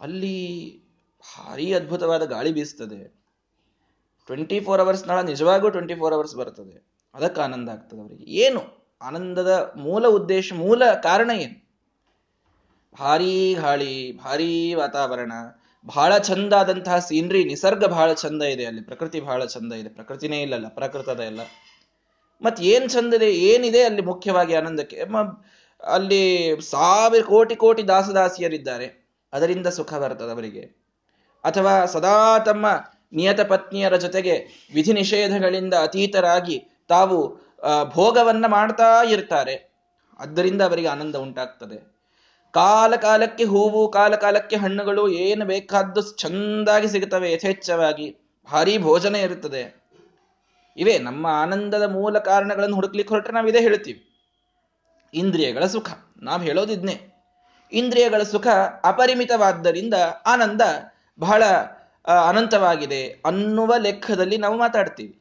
[0.00, 0.78] ಅಲ್ಲಿ
[1.18, 3.20] ಭಾರಿ ಅದ್ಭುತವಾದ ಗಾಳಿ ಬೀಸ್ತದೆ.
[4.26, 6.86] ಟ್ವೆಂಟಿ ಫೋರ್ ಅವರ್ಸ್ ನಾಳ ನಿಜವಾಗೂ ಟ್ವೆಂಟಿ ಫೋರ್ ಅವರ್ಸ್ ಬರ್ತದೆ.
[7.14, 8.24] ಅದಕ್ಕೆ ಆನಂದ ಆಗ್ತದೆ ಅವರಿಗೆ.
[8.24, 8.80] ಏನು?
[9.02, 11.70] ಆನಂದದ ಮೂಲ ಉದ್ದೇಶ, ಮೂಲ ಕಾರಣ ಏನು?
[13.00, 15.32] ಭಾರೀ ಗಾಳಿ, ಭಾರೀ ವಾತಾವರಣ.
[15.86, 16.52] ಬಹಳ ಚಂದ
[16.98, 18.82] ಸೀನ್ರಿ ನಿಸರ್ಗ ಬಹಳ ಚಂದ ಇದೆ ಅಲ್ಲಿ.
[18.82, 19.88] ಪ್ರಕೃತಿ ಬಹಳ ಚಂದ ಇದೆ.
[19.88, 21.40] ಪ್ರಕೃತಿನೇ ಇಲ್ಲಲ್ಲ, ಪ್ರಕೃತದ ಎಲ್ಲ.
[22.42, 24.96] ಮತ್ ಏನ್ ಚಂದ ಇದೆ, ಏನಿದೆ ಅಲ್ಲಿ ಮುಖ್ಯವಾಗಿ ಆನಂದಕ್ಕೆ?
[25.82, 26.22] ಅಲ್ಲಿ
[26.60, 28.86] ಸಾವಿರ ಕೋಟಿ ಕೋಟಿ ದಾಸದಾಸಿಯರಿದ್ದಾರೆ.
[29.32, 30.62] ಅದರಿಂದ ಸುಖ ಬರ್ತದೆ ಅವರಿಗೆ.
[31.44, 32.66] ಅಥವಾ ಸದಾ ತಮ್ಮ
[33.12, 34.34] ನಿಯತ ಪತ್ನಿಯರ ಜೊತೆಗೆ
[34.74, 36.58] ವಿಧಿ ನಿಷೇಧಗಳಿಂದ ಅತೀತರಾಗಿ
[36.88, 37.18] ತಾವು
[37.84, 39.54] ಭೋಗವನ್ನ ಮಾಡ್ತಾ ಇರ್ತಾರೆ.
[40.20, 41.89] ಅದರಿಂದ ಅವರಿಗೆ ಆನಂದ ಉಂಟಾಗ್ತದೆ.
[42.50, 48.16] ಕಾಲ ಕಾಲಕ್ಕೆ ಹೂವು ಕಾಲ ಕಾಲಕ್ಕೆ ಹಣ್ಣುಗಳು ಏನು ಬೇಕಾದ್ದು ಚಂದಾಗಿ ಸಿಗುತ್ತವೆ ಯಥೇಚ್ಛವಾಗಿ.
[48.52, 49.80] ಭಾರಿ ಭೋಜನ ಇರುತ್ತದೆ.
[50.76, 54.06] ಇವೇ ನಮ್ಮ ಆನಂದದ ಮೂಲ ಕಾರಣಗಳನ್ನು ಹುಡುಕ್ಲಿಕ್ಕೆ ಹೊರಟ್ರೆ ನಾವು ಇದೇ ಹೇಳ್ತೀವಿ.
[55.14, 55.90] ಇಂದ್ರಿಯಗಳ ಸುಖ.
[56.22, 57.00] ನಾವು ಹೇಳೋದಿದ್ನೇ.
[57.72, 58.46] ಇಂದ್ರಿಯಗಳ ಸುಖ
[58.84, 59.94] ಅಪರಿಮಿತವಾದ್ದರಿಂದ
[60.26, 60.60] ಆನಂದ
[61.18, 61.44] ಬಹಳ
[62.28, 65.20] ಅನಂತವಾಗಿದೆ ಅನ್ನುವ ಲೆಕ್ಕದಲ್ಲಿ ನಾವು ಮಾತಾಡ್ತೀವಿ.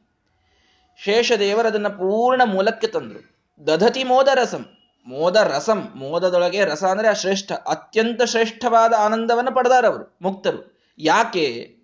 [0.96, 3.40] ಶೇಷದೇವರದನ್ನ ಪೂರ್ಣ ಮೂಲಕ್ಕೆ ತಂದರು.
[3.66, 4.66] ದಧತಿ ಮೋದ ರಸಂ.
[5.06, 10.80] ಮೋದ ರಸಂ, ಮೋದದೊಳಗೆ ರಸ ಅಂದ್ರೆ ಆ ಶ್ರೇಷ್ಠ, ಅತ್ಯಂತ ಶ್ರೇಷ್ಠವಾದ ಆನಂದವನ್ನು ಪಡೆದಾರವರು ಮುಕ್ತರು.
[10.98, 11.76] ಯಾಕೆ?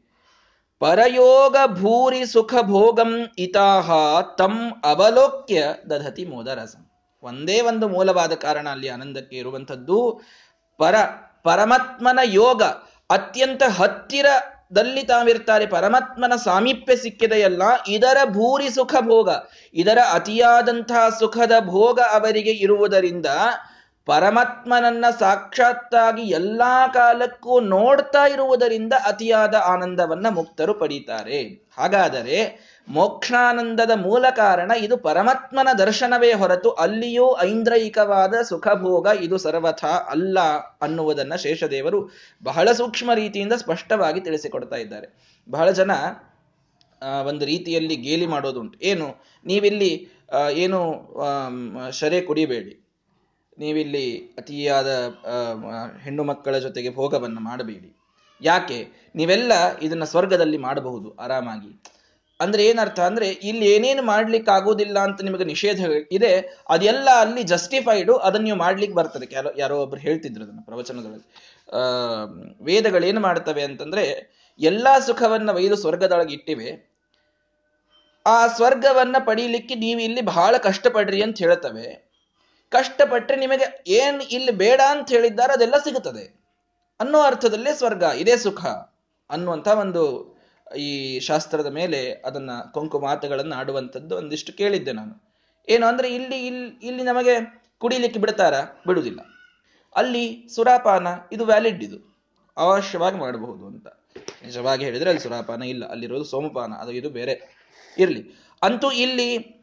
[0.78, 6.90] ಪರಯೋಗ ಭೂರಿ ಸುಖ ಭೋಗಂ ಇತಾಹ ತಂ ಅವಲೋಕ್ಯ ದಧತಿ ಮೋದ ರಸಂ.
[7.22, 10.20] ಒಂದೇ ಒಂದು ಮೂಲವಾದ ಕಾರಣ ಅಲ್ಲಿ ಆನಂದಕ್ಕೆ ಇರುವಂಥದ್ದು
[10.78, 10.94] ಪರ,
[11.42, 12.62] ಪರಮಾತ್ಮನ ಯೋಗ,
[13.10, 13.62] ಅತ್ಯಂತ
[14.66, 19.28] ಹತ್ತಿರದಲ್ಲಿ ತಾವಿರ್ತಾರೆ, ಪರಮಾತ್ಮನ ಸಾಮೀಪ್ಯ ಸಿಕ್ಕಿದೆಯಲ್ಲ, ಇದರ ಭೂರಿ ಸುಖ ಭೋಗ.
[19.74, 23.26] ಇದರ ಅತಿಯಾದಂತಹ ಸುಖದ ಭೋಗ ಅವರಿಗೆ ಇರುವುದರಿಂದ
[24.08, 31.38] ಪರಮಾತ್ಮನನ್ನ ಸಾಕ್ಷಾತ್ತಾಗಿ ಎಲ್ಲಾ ಕಾಲಕ್ಕೂ ನೋಡ್ತಾ ಇರುವುದರಿಂದ ಅತಿಯಾದ ಆನಂದವನ್ನ ಮುಕ್ತರು ಪಡೀತಾರೆ.
[31.78, 32.38] ಹಾಗಾದರೆ
[32.88, 40.40] ಮೋಕ್ಷಾನಂದದ ಮೂಲ ಕಾರಣ ಇದು ಪರಮಾತ್ಮನ ದರ್ಶನವೇ ಹೊರತು ಅಲ್ಲಿಯೂ ಐಂದ್ರಯಿಕವಾದ ಸುಖಭೋಗ ಇದು ಸರ್ವಥ ಅಲ್ಲ
[40.82, 42.00] ಅನ್ನುವುದನ್ನ ಶೇಷದೇವರು
[42.42, 45.08] ಬಹಳ ಸೂಕ್ಷ್ಮ ರೀತಿಯಿಂದ ಸ್ಪಷ್ಟವಾಗಿ ತಿಳಿಸಿಕೊಡ್ತಾ ಇದ್ದಾರೆ.
[45.50, 45.90] ಬಹಳ ಜನ
[47.26, 48.78] ಒಂದು ರೀತಿಯಲ್ಲಿ ಗೇಲಿ ಮಾಡೋದುಂಟು.
[48.82, 49.08] ಏನು?
[49.46, 49.92] ನೀವಿಲ್ಲಿ
[50.52, 50.80] ಏನು
[51.90, 52.74] ಶರೆ ಕುಡಿಬೇಡಿ.
[53.58, 54.06] ನೀವಿಲ್ಲಿ
[54.38, 54.88] ಅತಿಯಾದ
[56.02, 57.90] ಹೆಣ್ಣು ಮಕ್ಕಳ ಜೊತೆಗೆ ಭೋಗವನ್ನು ಮಾಡಬೇಡಿ.
[58.40, 58.78] ಯಾಕೆ?
[59.14, 59.52] ನೀವೆಲ್ಲ
[59.82, 61.82] ಇದನ್ನ ಸ್ವರ್ಗದಲ್ಲಿ ಮಾಡಬಹುದು, ಆರಾಮಾಗಿ.
[62.40, 65.80] ಅಂದ್ರೆ ಏನರ್ಥ ಅಂದ್ರೆ ಇಲ್ಲಿ ಏನೇನು ಮಾಡ್ಲಿಕ್ಕೆ ಆಗೋದಿಲ್ಲ ಅಂತ ನಿಮಗೆ ನಿಷೇಧ
[66.12, 69.26] ಇದೆ, ಅದೆಲ್ಲ ಅಲ್ಲಿ ಜಸ್ಟಿಫೈಡು ಅದನ್ನ ನೀವು ಮಾಡ್ಲಿಕ್ಕೆ ಬರ್ತದೆ.
[69.32, 71.34] ಯಾರೋ ಯಾರೋ ಒಬ್ರು ಹೇಳ್ತಿದ್ರು ಅದನ್ನ ಪ್ರವಚನಗಳಲ್ಲಿ.
[71.72, 71.78] ಆ
[72.62, 76.96] ವೇದಗಳೇನು ಮಾಡ್ತವೆ ಅಂತಂದ್ರೆ, ಎಲ್ಲಾ ಸುಖವನ್ನ ಒಯ್ದು ಸ್ವರ್ಗದೊಳಗೆ ಇಟ್ಟಿವೆ.
[78.26, 82.06] ಆ ಸ್ವರ್ಗವನ್ನ ಪಡೀಲಿಕ್ಕೆ ನೀವು ಇಲ್ಲಿ ಬಹಳ ಕಷ್ಟಪಡ್ರಿ ಅಂತ ಹೇಳ್ತವೆ.
[82.70, 86.40] ಕಷ್ಟಪಟ್ಟರೆ ನಿಮಗೆ ಏನ್ ಇಲ್ಲಿ ಬೇಡ ಅಂತ ಹೇಳಿದ್ದಾರೆ ಅದೆಲ್ಲ ಸಿಗುತ್ತದೆ.
[87.00, 88.64] ಅನ್ನೋ ಅರ್ಥದಲ್ಲೇ ಸ್ವರ್ಗ, ಇದೇ ಸುಖ
[89.30, 90.35] ಅನ್ನುವಂಥ ಒಂದು
[90.74, 95.36] ಈ ಶಾಸ್ತ್ರದ ಮೇಲೆ ಅದನ್ನ ಕೊಂಕು ಮಾತುಗಳನ್ನು ಆಡುವಂಥದ್ದು ಒಂದಿಷ್ಟು ಕೇಳಿದ್ದೆ ನಾನು.
[95.68, 98.54] ಏನು ಅಂದ್ರೆ ಇಲ್ಲಿ ಇಲ್ಲಿ ಇಲ್ಲಿ ನಮಗೆ ಕುಡಿಲಿಕ್ಕೆ ಬಿಡ್ತಾರ?
[98.86, 99.20] ಬಿಡುವುದಿಲ್ಲ.
[99.96, 102.16] ಅಲ್ಲಿ ಸುರಾಪಾನ, ಇದು ವ್ಯಾಲಿಡ್ ಇದು.
[102.56, 103.86] ಅವಶ್ಯವಾಗಿ ಮಾಡಬಹುದು ಅಂತ.
[104.44, 105.88] ನಿಜವಾಗಿ ಹೇಳಿದ್ರೆ ಅಲ್ಲಿ ಸುರಾಪಾನ ಇಲ್ಲ.
[105.88, 106.72] ಅಲ್ಲಿರೋದು ಸೋಮಪಾನ.
[106.72, 107.56] ಅದು, ಇದು ಬೇರೆ.
[107.98, 108.30] ಇರಲಿ.
[108.62, 109.56] ಅಂತೂ ಇಲ್ಲಿ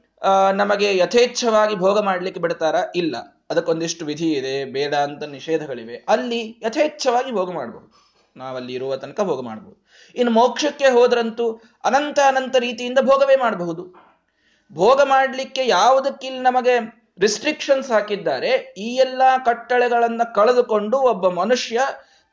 [0.53, 2.75] ನಮಗೆ ಯಥೇಚ್ಛವಾಗಿ ಭೋಗ ಮಾಡಲಿಕ್ಕೆ ಬಿಡ್ತಾರ?
[2.95, 3.15] ಇಲ್ಲ.
[3.49, 6.05] ಅದಕ್ಕೊಂದಿಷ್ಟು ವಿಧಿ ಇದೆ ಬೇಡ ಅಂತ ನಿಷೇಧಗಳಿವೆ.
[6.09, 8.03] ಅಲ್ಲಿ ಯಥೇಚ್ಛವಾಗಿ ಭೋಗ ಮಾಡಬಹುದು
[8.37, 9.82] ನಾವಲ್ಲಿ ಇರುವ ತನಕ ಭೋಗ ಮಾಡಬಹುದು
[10.15, 11.45] ಇನ್ನು ಮೋಕ್ಷಕ್ಕೆ ಹೋದ್ರಂತೂ
[11.83, 13.83] ಅನಂತ ಅನಂತ ರೀತಿಯಿಂದ ಭೋಗವೇ ಮಾಡಬಹುದು.
[14.71, 16.75] ಭೋಗ ಮಾಡಲಿಕ್ಕೆ ಯಾವುದಕ್ಕಿಲ್ಲಿ ನಮಗೆ
[17.19, 21.81] ರಿಸ್ಟ್ರಿಕ್ಷನ್ಸ್ ಹಾಕಿದ್ದಾರೆ, ಈ ಎಲ್ಲ ಕಟ್ಟಳೆಗಳನ್ನು ಕಳೆದುಕೊಂಡು ಒಬ್ಬ ಮನುಷ್ಯ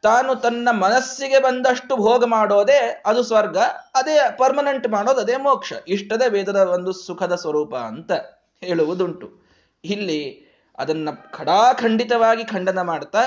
[0.02, 3.58] ತಾನು ತನ್ನ ಮನಸ್ಸಿಗೆ ಬಂದಷ್ಟು ಭೋಗ ಮಾಡೋದೇ, ಅದು ಸ್ವರ್ಗ,
[3.94, 5.72] ಅದೇ ಪರ್ಮನೆಂಟ್ ಮಾಡೋದು, ಅದೇ ಮೋಕ್ಷ.
[5.88, 8.12] ಇಷ್ಟದ ವೇದದ ಒಂದು ಸುಖದ ಸ್ವರೂಪ ಅಂತ
[8.62, 9.28] ಹೇಳುವುದುಂಟು.
[9.84, 10.20] ಇಲ್ಲಿ
[10.78, 13.22] ಅದನ್ನ ಖಡಾಖಂಡಿತವಾಗಿ ಖಂಡನ ಮಾಡ್ತಾ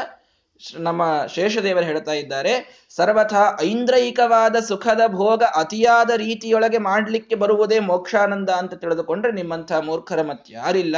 [0.79, 2.53] ನಮ್ಮ ಶೇಷದೇವರು ಹೇಳ್ತಾ ಇದ್ದಾರೆ,
[2.89, 10.95] ಸರ್ವಥ ಐಂದ್ರಯಿಕವಾದ ಸುಖದ ಭೋಗ ಅತಿಯಾದ ರೀತಿಯೊಳಗೆ ಮಾಡಲಿಕ್ಕೆ ಬರುವುದೇ ಮೋಕ್ಷಾನಂದ ಅಂತ ತಿಳಿದುಕೊಂಡ್ರೆ ನಿಮ್ಮಂಥ ಮೂರ್ಖರ ಮತ್ಯಾರಿಲ್ಲ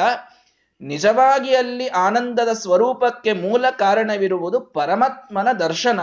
[0.82, 6.00] ನಿಜವಾಗಿ ಅಲ್ಲಿ ಆನಂದದ ಸ್ವರೂಪಕ್ಕೆ ಮೂಲ ಕಾರಣವಿರುವುದು ಪರಮಾತ್ಮನ ದರ್ಶನ.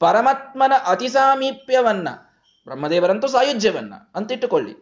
[0.00, 2.08] ಪರಮಾತ್ಮನ ಅತಿ ಸಾಮೀಪ್ಯವನ್ನ
[2.66, 4.74] ಬ್ರಹ್ಮದೇವರಂತೂ ಸಾಯುಜ್ಯವನ್ನ ಅಂತಿಟ್ಟುಕೊಳ್ಳಿ.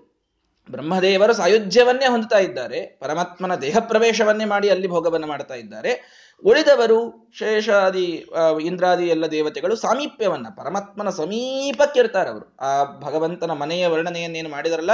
[0.70, 6.21] ಬ್ರಹ್ಮದೇವರು ಸಾಯುಜ್ಯವನ್ನೇ ಹೊಂದುತ್ತಾ ಇದ್ದಾರೆ, ಪರಮಾತ್ಮನ ದೇಹ ಪ್ರವೇಶವನ್ನೇ ಮಾಡಿ ಅಲ್ಲಿ ಭೋಗವನ್ನು ಮಾಡ್ತಾ ಇದ್ದಾರೆ.
[6.44, 8.26] ಉಳಿದವರು ಶೇಷಾದಿ
[8.62, 12.56] ಇಂದ್ರಾದಿ ಎಲ್ಲ ದೇವತೆಗಳು ಸಾಮೀಪ್ಯವನ್ನ, ಪರಮಾತ್ಮನ ಸಮೀಪಕ್ಕೆ ಇರ್ತಾರೆ ಅವರು.
[12.60, 14.90] ಆ ಭಗವಂತನ ಮನೆಯ ವರ್ಣನೆಯನ್ನೇನು ಮಾಡಿದಾರಲ್ಲ,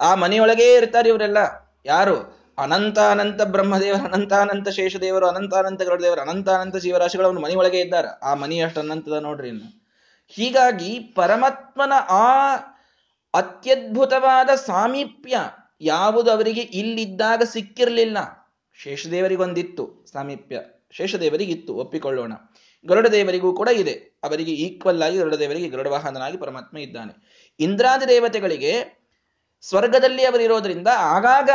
[0.00, 1.38] ಆ ಮನೆಯೊಳಗೇ ಇರ್ತಾರೆ ಇವರೆಲ್ಲ.
[1.86, 2.40] ಯಾರು?
[2.58, 8.08] ಅನಂತಾನಂತ ಬ್ರಹ್ಮದೇವರು, ಅನಂತಾನಂತ ಶೇಷದೇವರು, ಅನಂತಾನಂತ ಗರುಡದೇವರು, ಅನಂತಾನಂತ ಜೀವರಾಶಿಗಳು ಅವನು ಮನೆಯೊಳಗೆ ಇದ್ದಾರೆ.
[8.22, 9.86] ಆ ಮನೆ ಅಷ್ಟು ಅನಂತದ ನೋಡ್ರಿ ಇನ್ನು.
[10.28, 12.56] ಹೀಗಾಗಿ ಪರಮಾತ್ಮನ ಆ
[13.34, 15.38] ಅತ್ಯದ್ಭುತವಾದ ಸಾಮೀಪ್ಯ
[15.80, 18.18] ಯಾವುದು ಅವರಿಗೆ ಇಲ್ಲಿದ್ದಾಗ ಸಿಕ್ಕಿರಲಿಲ್ಲ.
[18.82, 20.60] ಶೇಷದೇವರಿಗೊಂದಿತ್ತು ಸಾಮೀಪ್ಯ.
[20.90, 22.32] ಶೇಷದೇವರಿಗಿತ್ತು, ಒಪ್ಪಿಕೊಳ್ಳೋಣ.
[22.86, 23.92] ಗರುಡ ದೇವರಿಗೂ ಕೂಡ ಇದೆ.
[24.24, 25.88] ಅವರಿಗೆ ಈಕ್ವಲ್ ಆಗಿ ಗರುಡ ದೇವರಿಗೆ ಗರುಡ
[26.40, 27.30] ಪರಮಾತ್ಮ ಇದ್ದಾನೆ.
[27.60, 29.00] ಇಂದ್ರಾದಿ ದೇವತೆಗಳಿಗೆ
[29.60, 31.50] ಸ್ವರ್ಗದಲ್ಲಿ ಅವರಿರೋದ್ರಿಂದ ಆಗಾಗ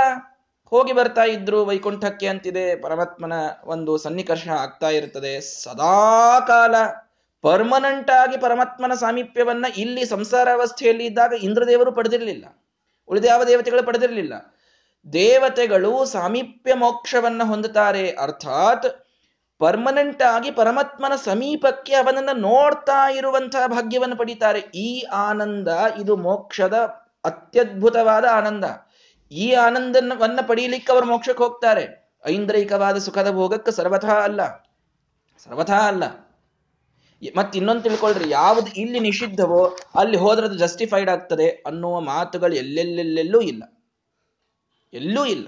[0.66, 2.76] ಹೋಗಿ ಬರ್ತಾ ಇದ್ರು ವೈಕುಂಠಕ್ಕೆ ಅಂತಿದೆ.
[2.76, 5.42] ಪರಮಾತ್ಮನ ಒಂದು ಸನ್ನಿಕರ್ಷ ಆಗ್ತಾ ಇರ್ತದೆ.
[5.42, 6.76] ಸದಾಕಾಲ
[7.42, 12.64] ಪರ್ಮನೆಂಟ್ ಆಗಿ ಪರಮಾತ್ಮನ ಸಾಮೀಪ್ಯವನ್ನ ಇಲ್ಲಿ ಸಂಸಾರ ಅವಸ್ಥೆಯಲ್ಲಿ ಇದ್ದಾಗ ಇಂದ್ರದೇವರು ಪಡೆದಿರಲಿಲ್ಲ.
[13.08, 14.56] ಉಳಿದ ಯಾವ ದೇವತೆಗಳು ಪಡೆದಿರಲಿಲ್ಲ.
[15.14, 18.12] ದೇವತೆಗಳು ಸಾಮೀಪ್ಯ ಮೋಕ್ಷವನ್ನ ಹೊಂದುತ್ತಾರೆ.
[18.12, 19.05] ಅರ್ಥಾತ್
[19.60, 24.60] ಪರ್ಮನೆಂಟ್ ಆಗಿ ಪರಮಾತ್ಮನ ಸಮೀಪಕ್ಕೆ ಅವನನ್ನು ನೋಡ್ತಾ ಇರುವಂತಹ ಭಾಗ್ಯವನ್ನು ಪಡೀತಾರೆ.
[24.60, 25.68] ಈ ಆನಂದ,
[26.02, 26.74] ಇದು ಮೋಕ್ಷದ
[27.26, 28.66] ಅತ್ಯದ್ಭುತವಾದ ಆನಂದ.
[29.32, 32.14] ಈ ಆನಂದವನ್ನ ಪಡೀಲಿಕ್ಕೆ ಅವರು ಮೋಕ್ಷಕ್ಕೆ ಹೋಗ್ತಾರೆ.
[32.28, 34.70] ಐಂದ್ರಿಕವಾದ ಸುಖದ ಭೋಗಕ್ಕೆ ಸರ್ವಥಾ ಅಲ್ಲ.
[35.38, 36.04] ಸರ್ವಥಾ ಅಲ್ಲ.
[37.36, 43.64] ಮತ್ತೆ ಇನ್ನೊಂದು ತಿಳ್ಕೊಳ್ರಿ, ಯಾವುದು ಇಲ್ಲಿ ನಿಷಿದ್ಧವೋ ಅಲ್ಲಿ ಹೋದ್ರದು ಜಸ್ಟಿಫೈಡ್ ಆಗ್ತದೆ ಅನ್ನುವ ಮಾತುಗಳು ಎಲ್ಲೆಲ್ಲೆಲ್ಲೆಲ್ಲೂ ಇಲ್ಲ.
[44.94, 45.48] ಎಲ್ಲೂ ಇಲ್ಲ.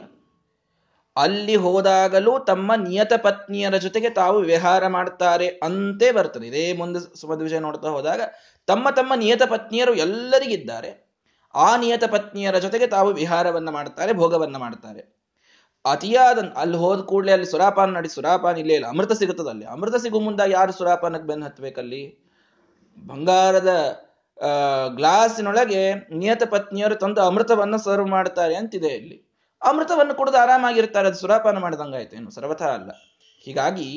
[1.18, 6.48] ಅಲ್ಲಿ ಹೋದಾಗಲೂ ತಮ್ಮ ನಿಯತ ಪತ್ನಿಯರ ಜೊತೆಗೆ ತಾವು ವ್ಯವಹಾರ ಮಾಡ್ತಾರೆ ಅಂತೇ ಬರ್ತದೆ.
[6.48, 7.00] ಇದೇ ಮುಂದೆ
[7.44, 8.22] ವಿಷಯ ನೋಡ್ತಾ ಹೋದಾಗ,
[8.68, 10.92] ತಮ್ಮ ತಮ್ಮ ನಿಯತ ಪತ್ನಿಯರು ಎಲ್ಲರಿಗಿದ್ದಾರೆ.
[11.56, 15.02] ಆ ನಿಯತ ಪತ್ನಿಯರ ಜೊತೆಗೆ ತಾವು ವಿಹಾರವನ್ನು ಮಾಡ್ತಾರೆ, ಭೋಗವನ್ನು ಮಾಡ್ತಾರೆ.
[15.86, 19.66] ಅತಿಯಾದ ಅಲ್ಲಿ ಹೋದ ಕೂಡಲೇ ಅಲ್ಲಿ ಸುರಾಪಾನ ನಡಿ, ಸುರಾಪಾನ ಇಲ್ಲೇ ಇಲ್ಲ, ಅಮೃತ ಸಿಗುತ್ತದೆ ಅಲ್ಲಿ.
[19.66, 22.02] ಅಮೃತ ಸಿಗು ಮುಂದ ಯಾರು ಸುರಾಪಾನಕ್ಕೆ ಬೆನ್ನು ಹತ್ತಬೇಕಲ್ಲಿ
[22.98, 23.72] ಬಂಗಾರದ
[24.96, 29.18] ಗ್ಲಾಸಿನೊಳಗೆ ನಿಯತ ಪತ್ನಿಯರು ತಂದು ಅಮೃತವನ್ನು ಸರ್ವ್ ಮಾಡ್ತಾರೆ ಅಂತಿದೆ ಇಲ್ಲಿ.
[29.62, 32.92] ಅಮೃತವನ್ನು ಕುಡಿದು ಆರಾಮಾಗಿರ್ತಾರೆ, ಅದು ಸುರಾಪಾನ ಮಾಡಿದಂಗಾಯ್ತು ಏನು ಸರ್ವಥ ಅಲ್ಲ.
[33.44, 33.90] ಹೀಗಾಗಿ,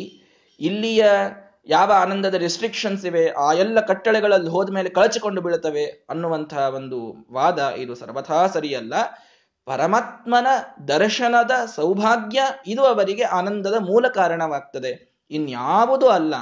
[0.60, 1.04] ಇಲ್ಲಿಯ
[1.66, 7.94] ಯಾವ ಆನಂದದ ರೆಸ್ಟ್ರಿಕ್ಷನ್ಸ್ ಇವೆ, ಆ ಎಲ್ಲ ಕಟ್ಟಳೆಗಳಲ್ಲಿ ಹೋದ ಮೇಲೆ ಕಳಚಿಕೊಂಡು ಬೀಳುತ್ತವೆ ಅನ್ನುವಂತಹ ಒಂದು ವಾದ ಇದು
[7.94, 8.94] ಸರ್ವಥಾ ಸರಿಯಲ್ಲ.
[9.66, 10.46] ಪರಮಾತ್ಮನ
[10.88, 15.24] ದರ್ಶನದ ಸೌಭಾಗ್ಯ ಇದು ಅವರಿಗೆ ಆನಂದದ ಮೂಲ ಕಾರಣವಾಗ್ತದೆ.
[15.30, 16.34] ಇನ್ಯಾವುದು ಅಲ್ಲ,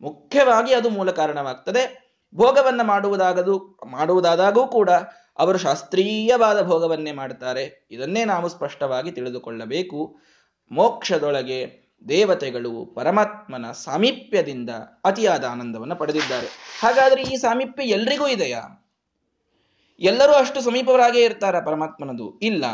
[0.00, 2.06] ಮುಖ್ಯವಾಗಿ ಅದು ಮೂಲ ಕಾರಣವಾಗ್ತದೆ.
[2.34, 4.90] ಭೋಗವನ್ನು ಮಾಡುವುದಾಗದು, ಮಾಡುವುದಾದಾಗೂ ಕೂಡ
[5.38, 10.16] ಅವರು ಶಾಸ್ತ್ರೀಯವಾದ ಭೋಗವನ್ನೇ ಮಾಡ್ತಾರೆ ಇದನ್ನೇ ನಾವು ಸ್ಪಷ್ಟವಾಗಿ ತಿಳಿದುಕೊಳ್ಳಬೇಕು.
[10.70, 14.70] ಮೋಕ್ಷದೊಳಗೆ ದೇವತೆಗಳು ಪರಮಾತ್ಮನ ಸಾಮೀಪ್ಯದಿಂದ
[15.04, 16.46] ಅತಿಯಾದ ಆನಂದವನ್ನು ಪಡೆದಿದ್ದಾರೆ.
[16.82, 18.86] ಹಾಗಾದ್ರೆ ಈ ಸಾಮೀಪ್ಯ ಎಲ್ರಿಗೂ ಇದೆಯಾ?
[20.00, 22.38] ಎಲ್ಲರೂ ಅಷ್ಟು ಸಮೀಪವರಾಗೇ ಇರ್ತಾರ ಪರಮಾತ್ಮನದು?
[22.38, 22.64] ಇಲ್ಲ.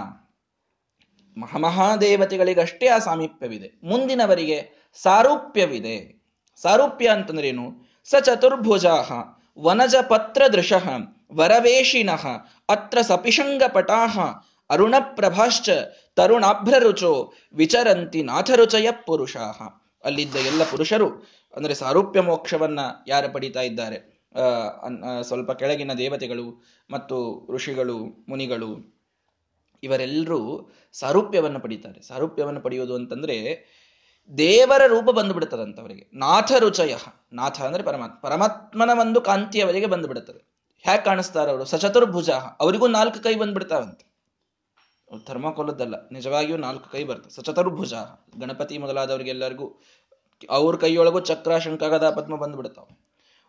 [1.37, 3.70] ಮಹಾಮಹಾದೇವತೆಗಳಿಗಷ್ಟೇ ಆ ಸಾಮೀಪ್ಯವಿದೆ.
[3.85, 4.70] ಮುಂದಿನವರಿಗೆ
[5.03, 6.22] ಸಾರೂಪ್ಯವಿದೆ.
[6.62, 7.72] ಸಾರೂಪ್ಯ ಅಂತಂದ್ರೇನು?
[8.05, 9.12] ಸ ಚತುರ್ಭುಜಾಹ
[9.59, 10.90] ವನಜ ಪತ್ರ ದೃಶಃ
[11.38, 12.25] ವರವೇಶಿನಃ,
[12.68, 14.18] ಅತ್ರ ಸಪಿಶಂಗ ಪಟಾಹ
[14.71, 15.71] ಅರುಣ ಪ್ರಭಾಶ್ಚ
[16.16, 17.12] ತರುಣಾಭ್ರರುಚೋ,
[17.55, 19.59] ವಿಚರಂತಿ ನಾಥರುಚಯ ಪುರುಷಾಹ
[20.05, 21.09] ಅಲ್ಲಿದ್ದ ಎಲ್ಲ ಪುರುಷರು,
[21.55, 23.99] ಅಂದರೆ ಸಾರೂಪ್ಯ ಮೋಕ್ಷವನ್ನ ಯಾರು ಪಡಿತಾ ಇದ್ದಾರೆ?
[25.23, 26.47] ಸ್ವಲ್ಪ ಕೆಳಗಿನ ದೇವತೆಗಳು
[26.90, 27.16] ಮತ್ತು
[27.55, 28.71] ಋಷಿಗಳು, ಮುನಿಗಳು,
[29.83, 30.40] ಇವರೆಲ್ಲರೂ
[30.95, 32.01] ಸಾರೂಪ್ಯವನ್ನು ಪಡೀತಾರೆ.
[32.09, 33.37] ಸಾರೂಪ್ಯವನ್ನು ಪಡೆಯುವುದು ಅಂತಂದ್ರೆ
[34.33, 36.92] ದೇವರ ರೂಪ ಬಂದು ಬಿಡುತ್ತದಂತವರಿಗೆ ನಾಥ ರುಚಯ
[37.33, 38.16] ನಾಥ ಅಂದ್ರೆ ಪರಮಾತ್ಮ.
[38.27, 39.88] ಪರಮಾತ್ಮನ ಒಂದು ಕಾಂತಿ ಅವರಿಗೆ
[40.85, 41.64] ಹ್ಯಾಕ್ ಕಾಣಿಸ್ತಾರ ಅವರು?
[41.64, 44.12] ಸಚತುರ್ಭುಜ ಅವರಿಗೂ ನಾಲ್ಕು ಕೈ ಬಂದ್ಬಿಡ್ತಾವಂತೆ.
[45.25, 47.95] ಥರ್ಮಾಕೋಲದ್ದಲ್ಲ ನಿಜವಾಗಿಯೂ ನಾಲ್ಕು ಕೈ ಬರ್ತದೆ ಸಚತುರ್ಭುಜ
[48.40, 49.81] ಗಣಪತಿ ಮೊದಲಾದವರಿಗೆಲ್ಲರಿಗೂ
[50.51, 52.88] ಅವ್ರ ಕೈಯೊಳಗೂ ಚಕ್ರ ಶಂಕಗದ ಪದ್ಮ ಬಂದ್ಬಿಡ್ತಾವ.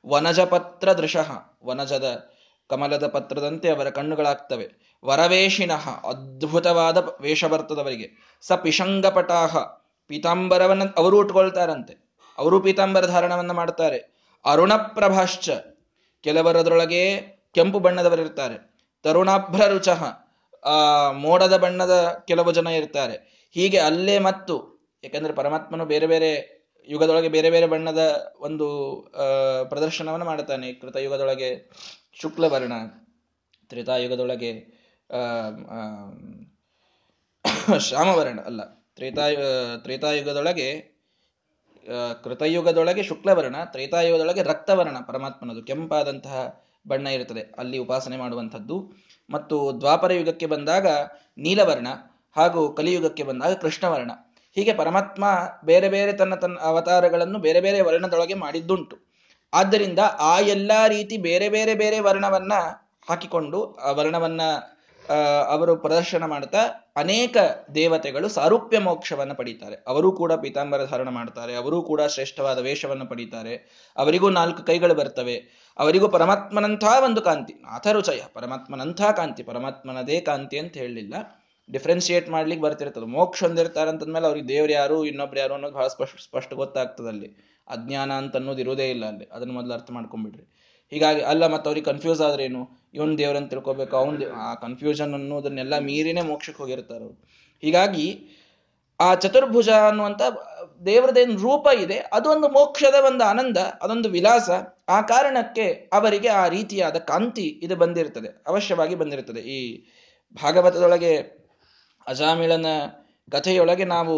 [0.07, 1.31] ವನಜ ಪತ್ರ ದೃಶಃ.
[1.65, 2.29] ವನಜದ
[2.69, 4.97] ಕಮಲದ ಪತ್ರದಂತೆ ಅವರ ಕಣ್ಣುಗಳಾಗ್ತವೆ.
[5.05, 8.37] ವರವೇಶಿನಃ ಅದ್ಭುತವಾದ ವೇಷ ಬರ್ತದವರಿಗೆ.
[8.41, 9.57] ಸ ಪಿಶಂಗಪಟಾಹ.
[10.07, 12.15] ಪೀತಾಂಬರವನ್ನ, ಅವರು ಉಟ್ಕೊಳ್ತಾರಂತೆ.
[12.37, 14.13] ಅವರು ಪೀತಾಂಬರ ಧಾರಣವನ್ನ ಮಾಡ್ತಾರೆ.
[14.45, 15.49] ಅರುಣಪ್ರಭಾಶ್ಚ.
[16.23, 17.21] ಕೆಲವರದರೊಳಗೆ
[17.55, 18.73] ಕೆಂಪು ಬಣ್ಣದವರಿರ್ತಾರೆ.
[19.03, 20.03] ತರುಣಾಭ್ರ ರುಚಃ,
[20.65, 23.47] ಆ, ಮೋಡದ ಬಣ್ಣದ ಕೆಲವು ಜನ ಇರ್ತಾರೆ.
[23.51, 28.99] ಹೀಗೆ ಅಲ್ಲೇ ಮತ್ತು ಯಾಕಂದ್ರೆ ಪರಮಾತ್ಮನು ಬೇರೆ ಬೇರೆ ಯುಗದೊಳಗೆ ಬೇರೆ ಬೇರೆ ಬಣ್ಣದ ಒಂದು
[29.69, 31.71] ಪ್ರದರ್ಶನವನ್ನು ಮಾಡ್ತಾನೆ ಕೃತಯುಗದೊಳಗೆ
[32.21, 32.73] ಶುಕ್ಲವರ್ಣ,
[33.69, 34.83] ತ್ರೇತಾಯುಗದೊಳಗೆ
[37.79, 38.63] ಶ್ಯಾಮವರ್ಣ ಅಲ್ಲ,
[38.95, 40.92] ತ್ರೇತಾಯು, ತ್ರೇತಾಯುಗದೊಳಗೆ
[42.23, 47.39] ಕೃತಯುಗದೊಳಗೆ ಶುಕ್ಲವರ್ಣ, ತ್ರೇತಾಯುಗದೊಳಗೆ ರಕ್ತವರ್ಣ ಪರಮಾತ್ಮನದು ಕೆಂಪಾದಂತಹ ಬಣ್ಣ ಇರುತ್ತದೆ.
[47.57, 48.91] ಅಲ್ಲಿ ಉಪಾಸನೆ ಮಾಡುವಂಥದ್ದು.
[49.29, 50.87] ಮತ್ತು ದ್ವಾಪರ ಯುಗಕ್ಕೆ ಬಂದಾಗ
[51.37, 51.87] ನೀಲವರ್ಣ
[52.35, 54.11] ಹಾಗೂ ಕಲಿಯುಗಕ್ಕೆ ಬಂದಾಗ ಕೃಷ್ಣವರ್ಣ.
[54.55, 55.25] ಹೀಗೆ ಪರಮಾತ್ಮ
[55.65, 58.97] ಬೇರೆ ಬೇರೆ ತನ್ನ ತನ್ನ ಅವತಾರಗಳನ್ನು ಬೇರೆ ಬೇರೆ ವರ್ಣದೊಳಗೆ ಮಾಡಿದ್ದುಂಟು.
[59.53, 62.53] ಆದ್ದರಿಂದ ಆ ಎಲ್ಲಾ ರೀತಿ ಬೇರೆ ಬೇರೆ ಬೇರೆ ವರ್ಣವನ್ನ
[63.09, 64.41] ಹಾಕಿಕೊಂಡು ಆ ವರ್ಣವನ್ನ
[65.49, 66.57] ಅವರು ಪ್ರದರ್ಶನ ಮಾಡ್ತಾ
[66.95, 67.37] ಅನೇಕ
[67.75, 69.75] ದೇವತೆಗಳು ಸಾರೂಪ್ಯ ಮೋಕ್ಷವನ್ನು ಪಡೀತಾರೆ.
[69.87, 71.55] ಅವರು ಕೂಡ ಪೀತಾಂಬರ ಧಾರಣ ಮಾಡ್ತಾರೆ.
[71.55, 73.83] ಅವರೂ ಕೂಡ ಶ್ರೇಷ್ಠವಾದ ವೇಷವನ್ನು ಪಡೀತಾರೆ.
[73.97, 75.43] ಅವರಿಗೂ ನಾಲ್ಕು ಕೈಗಳು ಬರ್ತವೆ.
[75.79, 77.53] ಅವರಿಗೂ ಪರಮಾತ್ಮನಂಥ ಒಂದು ಕಾಂತಿ.
[77.53, 79.43] ನಾಥರುಚಯ ಪರಮಾತ್ಮನಂಥ ಕಾಂತಿ.
[79.43, 81.13] ಪರಮಾತ್ಮನದೇ ಕಾಂತಿ ಅಂತ ಹೇಳಲಿಲ್ಲ.
[81.71, 83.05] ಡಿಫ್ರೆನ್ಶಿಯೇಟ್ ಮಾಡ್ಲಿಕ್ಕೆ ಬರ್ತಿರ್ತದೆ.
[83.05, 87.53] ಮೋಕ್ಷ ಹೊಂದಿರ್ತಾರೆ ಅಂತಂದ್ಮೇಲೆ ಅವ್ರಿಗೆ ದೇವ್ರು ಯಾರು, ಇನ್ನೊಬ್ರು ಯಾರು ಅನ್ನೋದು ಬಹಳ ಸ್ಪಷ್ಟ ಸ್ಪಷ್ಟ ಗೊತ್ತಾಗ್ತದೆ ಅಲ್ಲಿ.
[87.67, 89.29] ಅಜ್ಞಾನ ಅಂತ ಅನ್ನೋದು ಇರೋದೇ ಇಲ್ಲ ಅಲ್ಲಿ.
[89.31, 90.62] ಅದನ್ನ ಮೊದಲು ಅರ್ಥ ಮಾಡ್ಕೊಂಡ್ಬಿಡ್ರಿ.
[90.93, 92.61] ಹೀಗಾಗಿ ಅಲ್ಲ, ಮತ್ತು ಅವ್ರಿಗೆ ಕನ್ಫ್ಯೂಸ್ ಆದ್ರೇನು?
[92.97, 93.95] ಇವನ್ ದೇವ್ರಂತ ತಿಳ್ಕೊಬೇಕು.
[94.01, 97.07] ಅವನ್ ಆ ಕನ್ಫ್ಯೂಷನ್ ಅನ್ನೋದನ್ನೆಲ್ಲ ಮೀರಿನೇ ಮೋಕ್ಷಕ್ಕೆ ಹೋಗಿರ್ತಾರೆ
[97.63, 98.07] ಹೀಗಾಗಿ
[98.99, 100.21] ಆ ಚತುರ್ಭುಜ ಅನ್ನುವಂತ
[100.85, 104.49] ದೇವರದೇನು ರೂಪ ಇದೆ, ಅದೊಂದು ಮೋಕ್ಷದ ಒಂದು ಆನಂದ, ಅದೊಂದು ವಿಲಾಸ.
[104.95, 105.65] ಆ ಕಾರಣಕ್ಕೆ
[105.97, 109.41] ಅವರಿಗೆ ಆ ರೀತಿಯಾದ ಕಾಂತಿ ಇದು ಬಂದಿರ್ತದೆ, ಅವಶ್ಯವಾಗಿ ಬಂದಿರ್ತದೆ.
[109.55, 109.59] ಈ
[110.35, 111.13] ಭಾಗವತದೊಳಗೆ
[112.07, 112.67] ಅಜಾಮಿಳನ
[113.27, 114.15] ಕಥೆಯೊಳಗೆ ನಾವು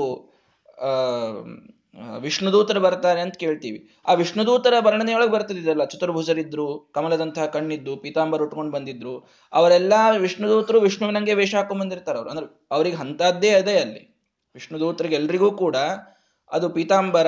[2.19, 3.89] ವಿಷ್ಣುದೂತರು ಬರ್ತಾರೆ ಅಂತ ಕೇಳ್ತೀವಿ.
[4.07, 9.29] ಆ ವಿಷ್ಣುದೂತರ ವರ್ಣನೆಯೊಳಗೆ ಬರ್ತದಿದಲ್ಲ ಚತುರ್ಭುಜರಿದ್ರು, ಕಮಲದಂತಹ ಕಣ್ಣಿದ್ದು, ಪೀತಾಂಬರ ಉಟ್ಕೊಂಡು ಬಂದಿದ್ರು.
[9.53, 12.29] ಅವರೆಲ್ಲ ವಿಷ್ಣುದೂತರು ವಿಷ್ಣುವಿನಂಗೆ ವೇಷ ಹಾಕೊಂಡ್ ಬಂದಿರ್ತಾರೆ ಅವ್ರು.
[12.29, 14.15] ಅಂದ್ರೆ ಅವ್ರಿಗೆ ಅಂತದ್ದೇ ಅದೇ ಅಲ್ಲಿ.
[14.53, 15.75] ವಿಷ್ಣುದೂತರಿಗೆ ಎಲ್ರಿಗೂ ಕೂಡ
[16.51, 17.27] ಅದು ಪೀತಾಂಬರ,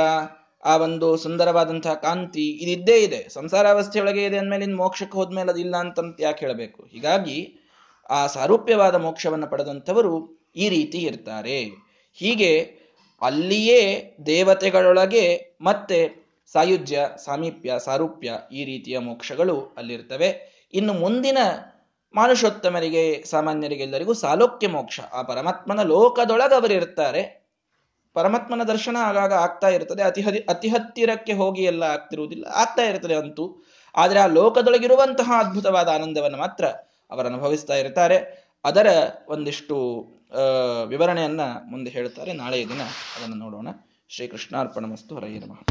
[0.63, 3.29] ಆ ಒಂದು ಸುಂದರವಾದಂತಹ ಕಾಂತಿ ಇದಿದ್ದೇ ಇದೆ.
[3.29, 6.83] ಸಂಸಾರಾವಸ್ಥೆಯೊಳಗೆ ಇದೆ ಅಂದ್ಮೇಲೆ ಇನ್ ಮೋಕ್ಷಕ್ಕೆ ಹೋದ್ಮೇಲೆ ಅದಿಲ್ಲ ಅಂತಂತ ಯಾಕೆ ಹೇಳಬೇಕು?
[6.83, 7.57] ಹೀಗಾಗಿ
[8.09, 11.63] ಆ ಸಾರೂಪ್ಯವಾದ ಮೋಕ್ಷವನ್ನು ಪಡೆದಂಥವರು ಈ ರೀತಿ ಇರ್ತಾರೆ.
[12.13, 12.86] ಹೀಗೆ
[13.21, 20.57] ಅಲ್ಲಿಯೇ ದೇವತೆಗಳೊಳಗೆ ಮತ್ತೆ ಸಾಯುಜ್ಯ, ಸಾಮೀಪ್ಯ, ಸಾರೂಪ್ಯ ಈ ರೀತಿಯ ಮೋಕ್ಷಗಳು ಅಲ್ಲಿರ್ತವೆ.
[20.73, 21.37] ಇನ್ನು ಮುಂದಿನ
[22.15, 24.99] ಮಾನುಷೋತ್ತಮರಿಗೆ ಸಾಮಾನ್ಯರಿಗೆಲ್ಲರಿಗೂ ಸಾಲೋಕ್ಯ ಮೋಕ್ಷ.
[25.13, 27.47] ಆ ಪರಮಾತ್ಮನ ಲೋಕದೊಳಗೆ ಅವರಿರ್ತಾರೆ
[28.13, 30.03] ಪರಮಾತ್ಮನ ದರ್ಶನ ಆಗಾಗ ಆಗ್ತಾ ಇರ್ತದೆ.
[30.03, 32.45] ಅತಿ ಅತಿ ಹತ್ತಿರಕ್ಕೆ ಹೋಗಿ ಎಲ್ಲ ಆಗ್ತಿರುವುದಿಲ್ಲ.
[32.45, 33.65] ಆಗ್ತಾ ಇರ್ತದೆ ಅಂತೂ.
[33.95, 36.65] ಆದರೆ ಆ ಲೋಕದೊಳಗಿರುವಂತಹ ಅದ್ಭುತವಾದ ಆನಂದವನ್ನು ಮಾತ್ರ
[37.11, 38.47] ಅವರು ಅನುಭವಿಸ್ತಾ ಇರ್ತಾರೆ.
[38.65, 38.87] ಅದರ
[39.29, 39.77] ಒಂದಿಷ್ಟು
[40.85, 42.33] ವಿವರಣೆಯನ್ನ ಮುಂದೆ ಹೇಳ್ತಾರೆ.
[42.33, 42.81] ನಾಳೆಯ ದಿನ
[43.17, 43.67] ಅದನ್ನು ನೋಡೋಣ.
[44.09, 45.61] ಶ್ರೀ ಕೃಷ್ಣಾರ್ಪಣ ಮಸ್ತು ಹರಯ್ಯ ನಮಃ.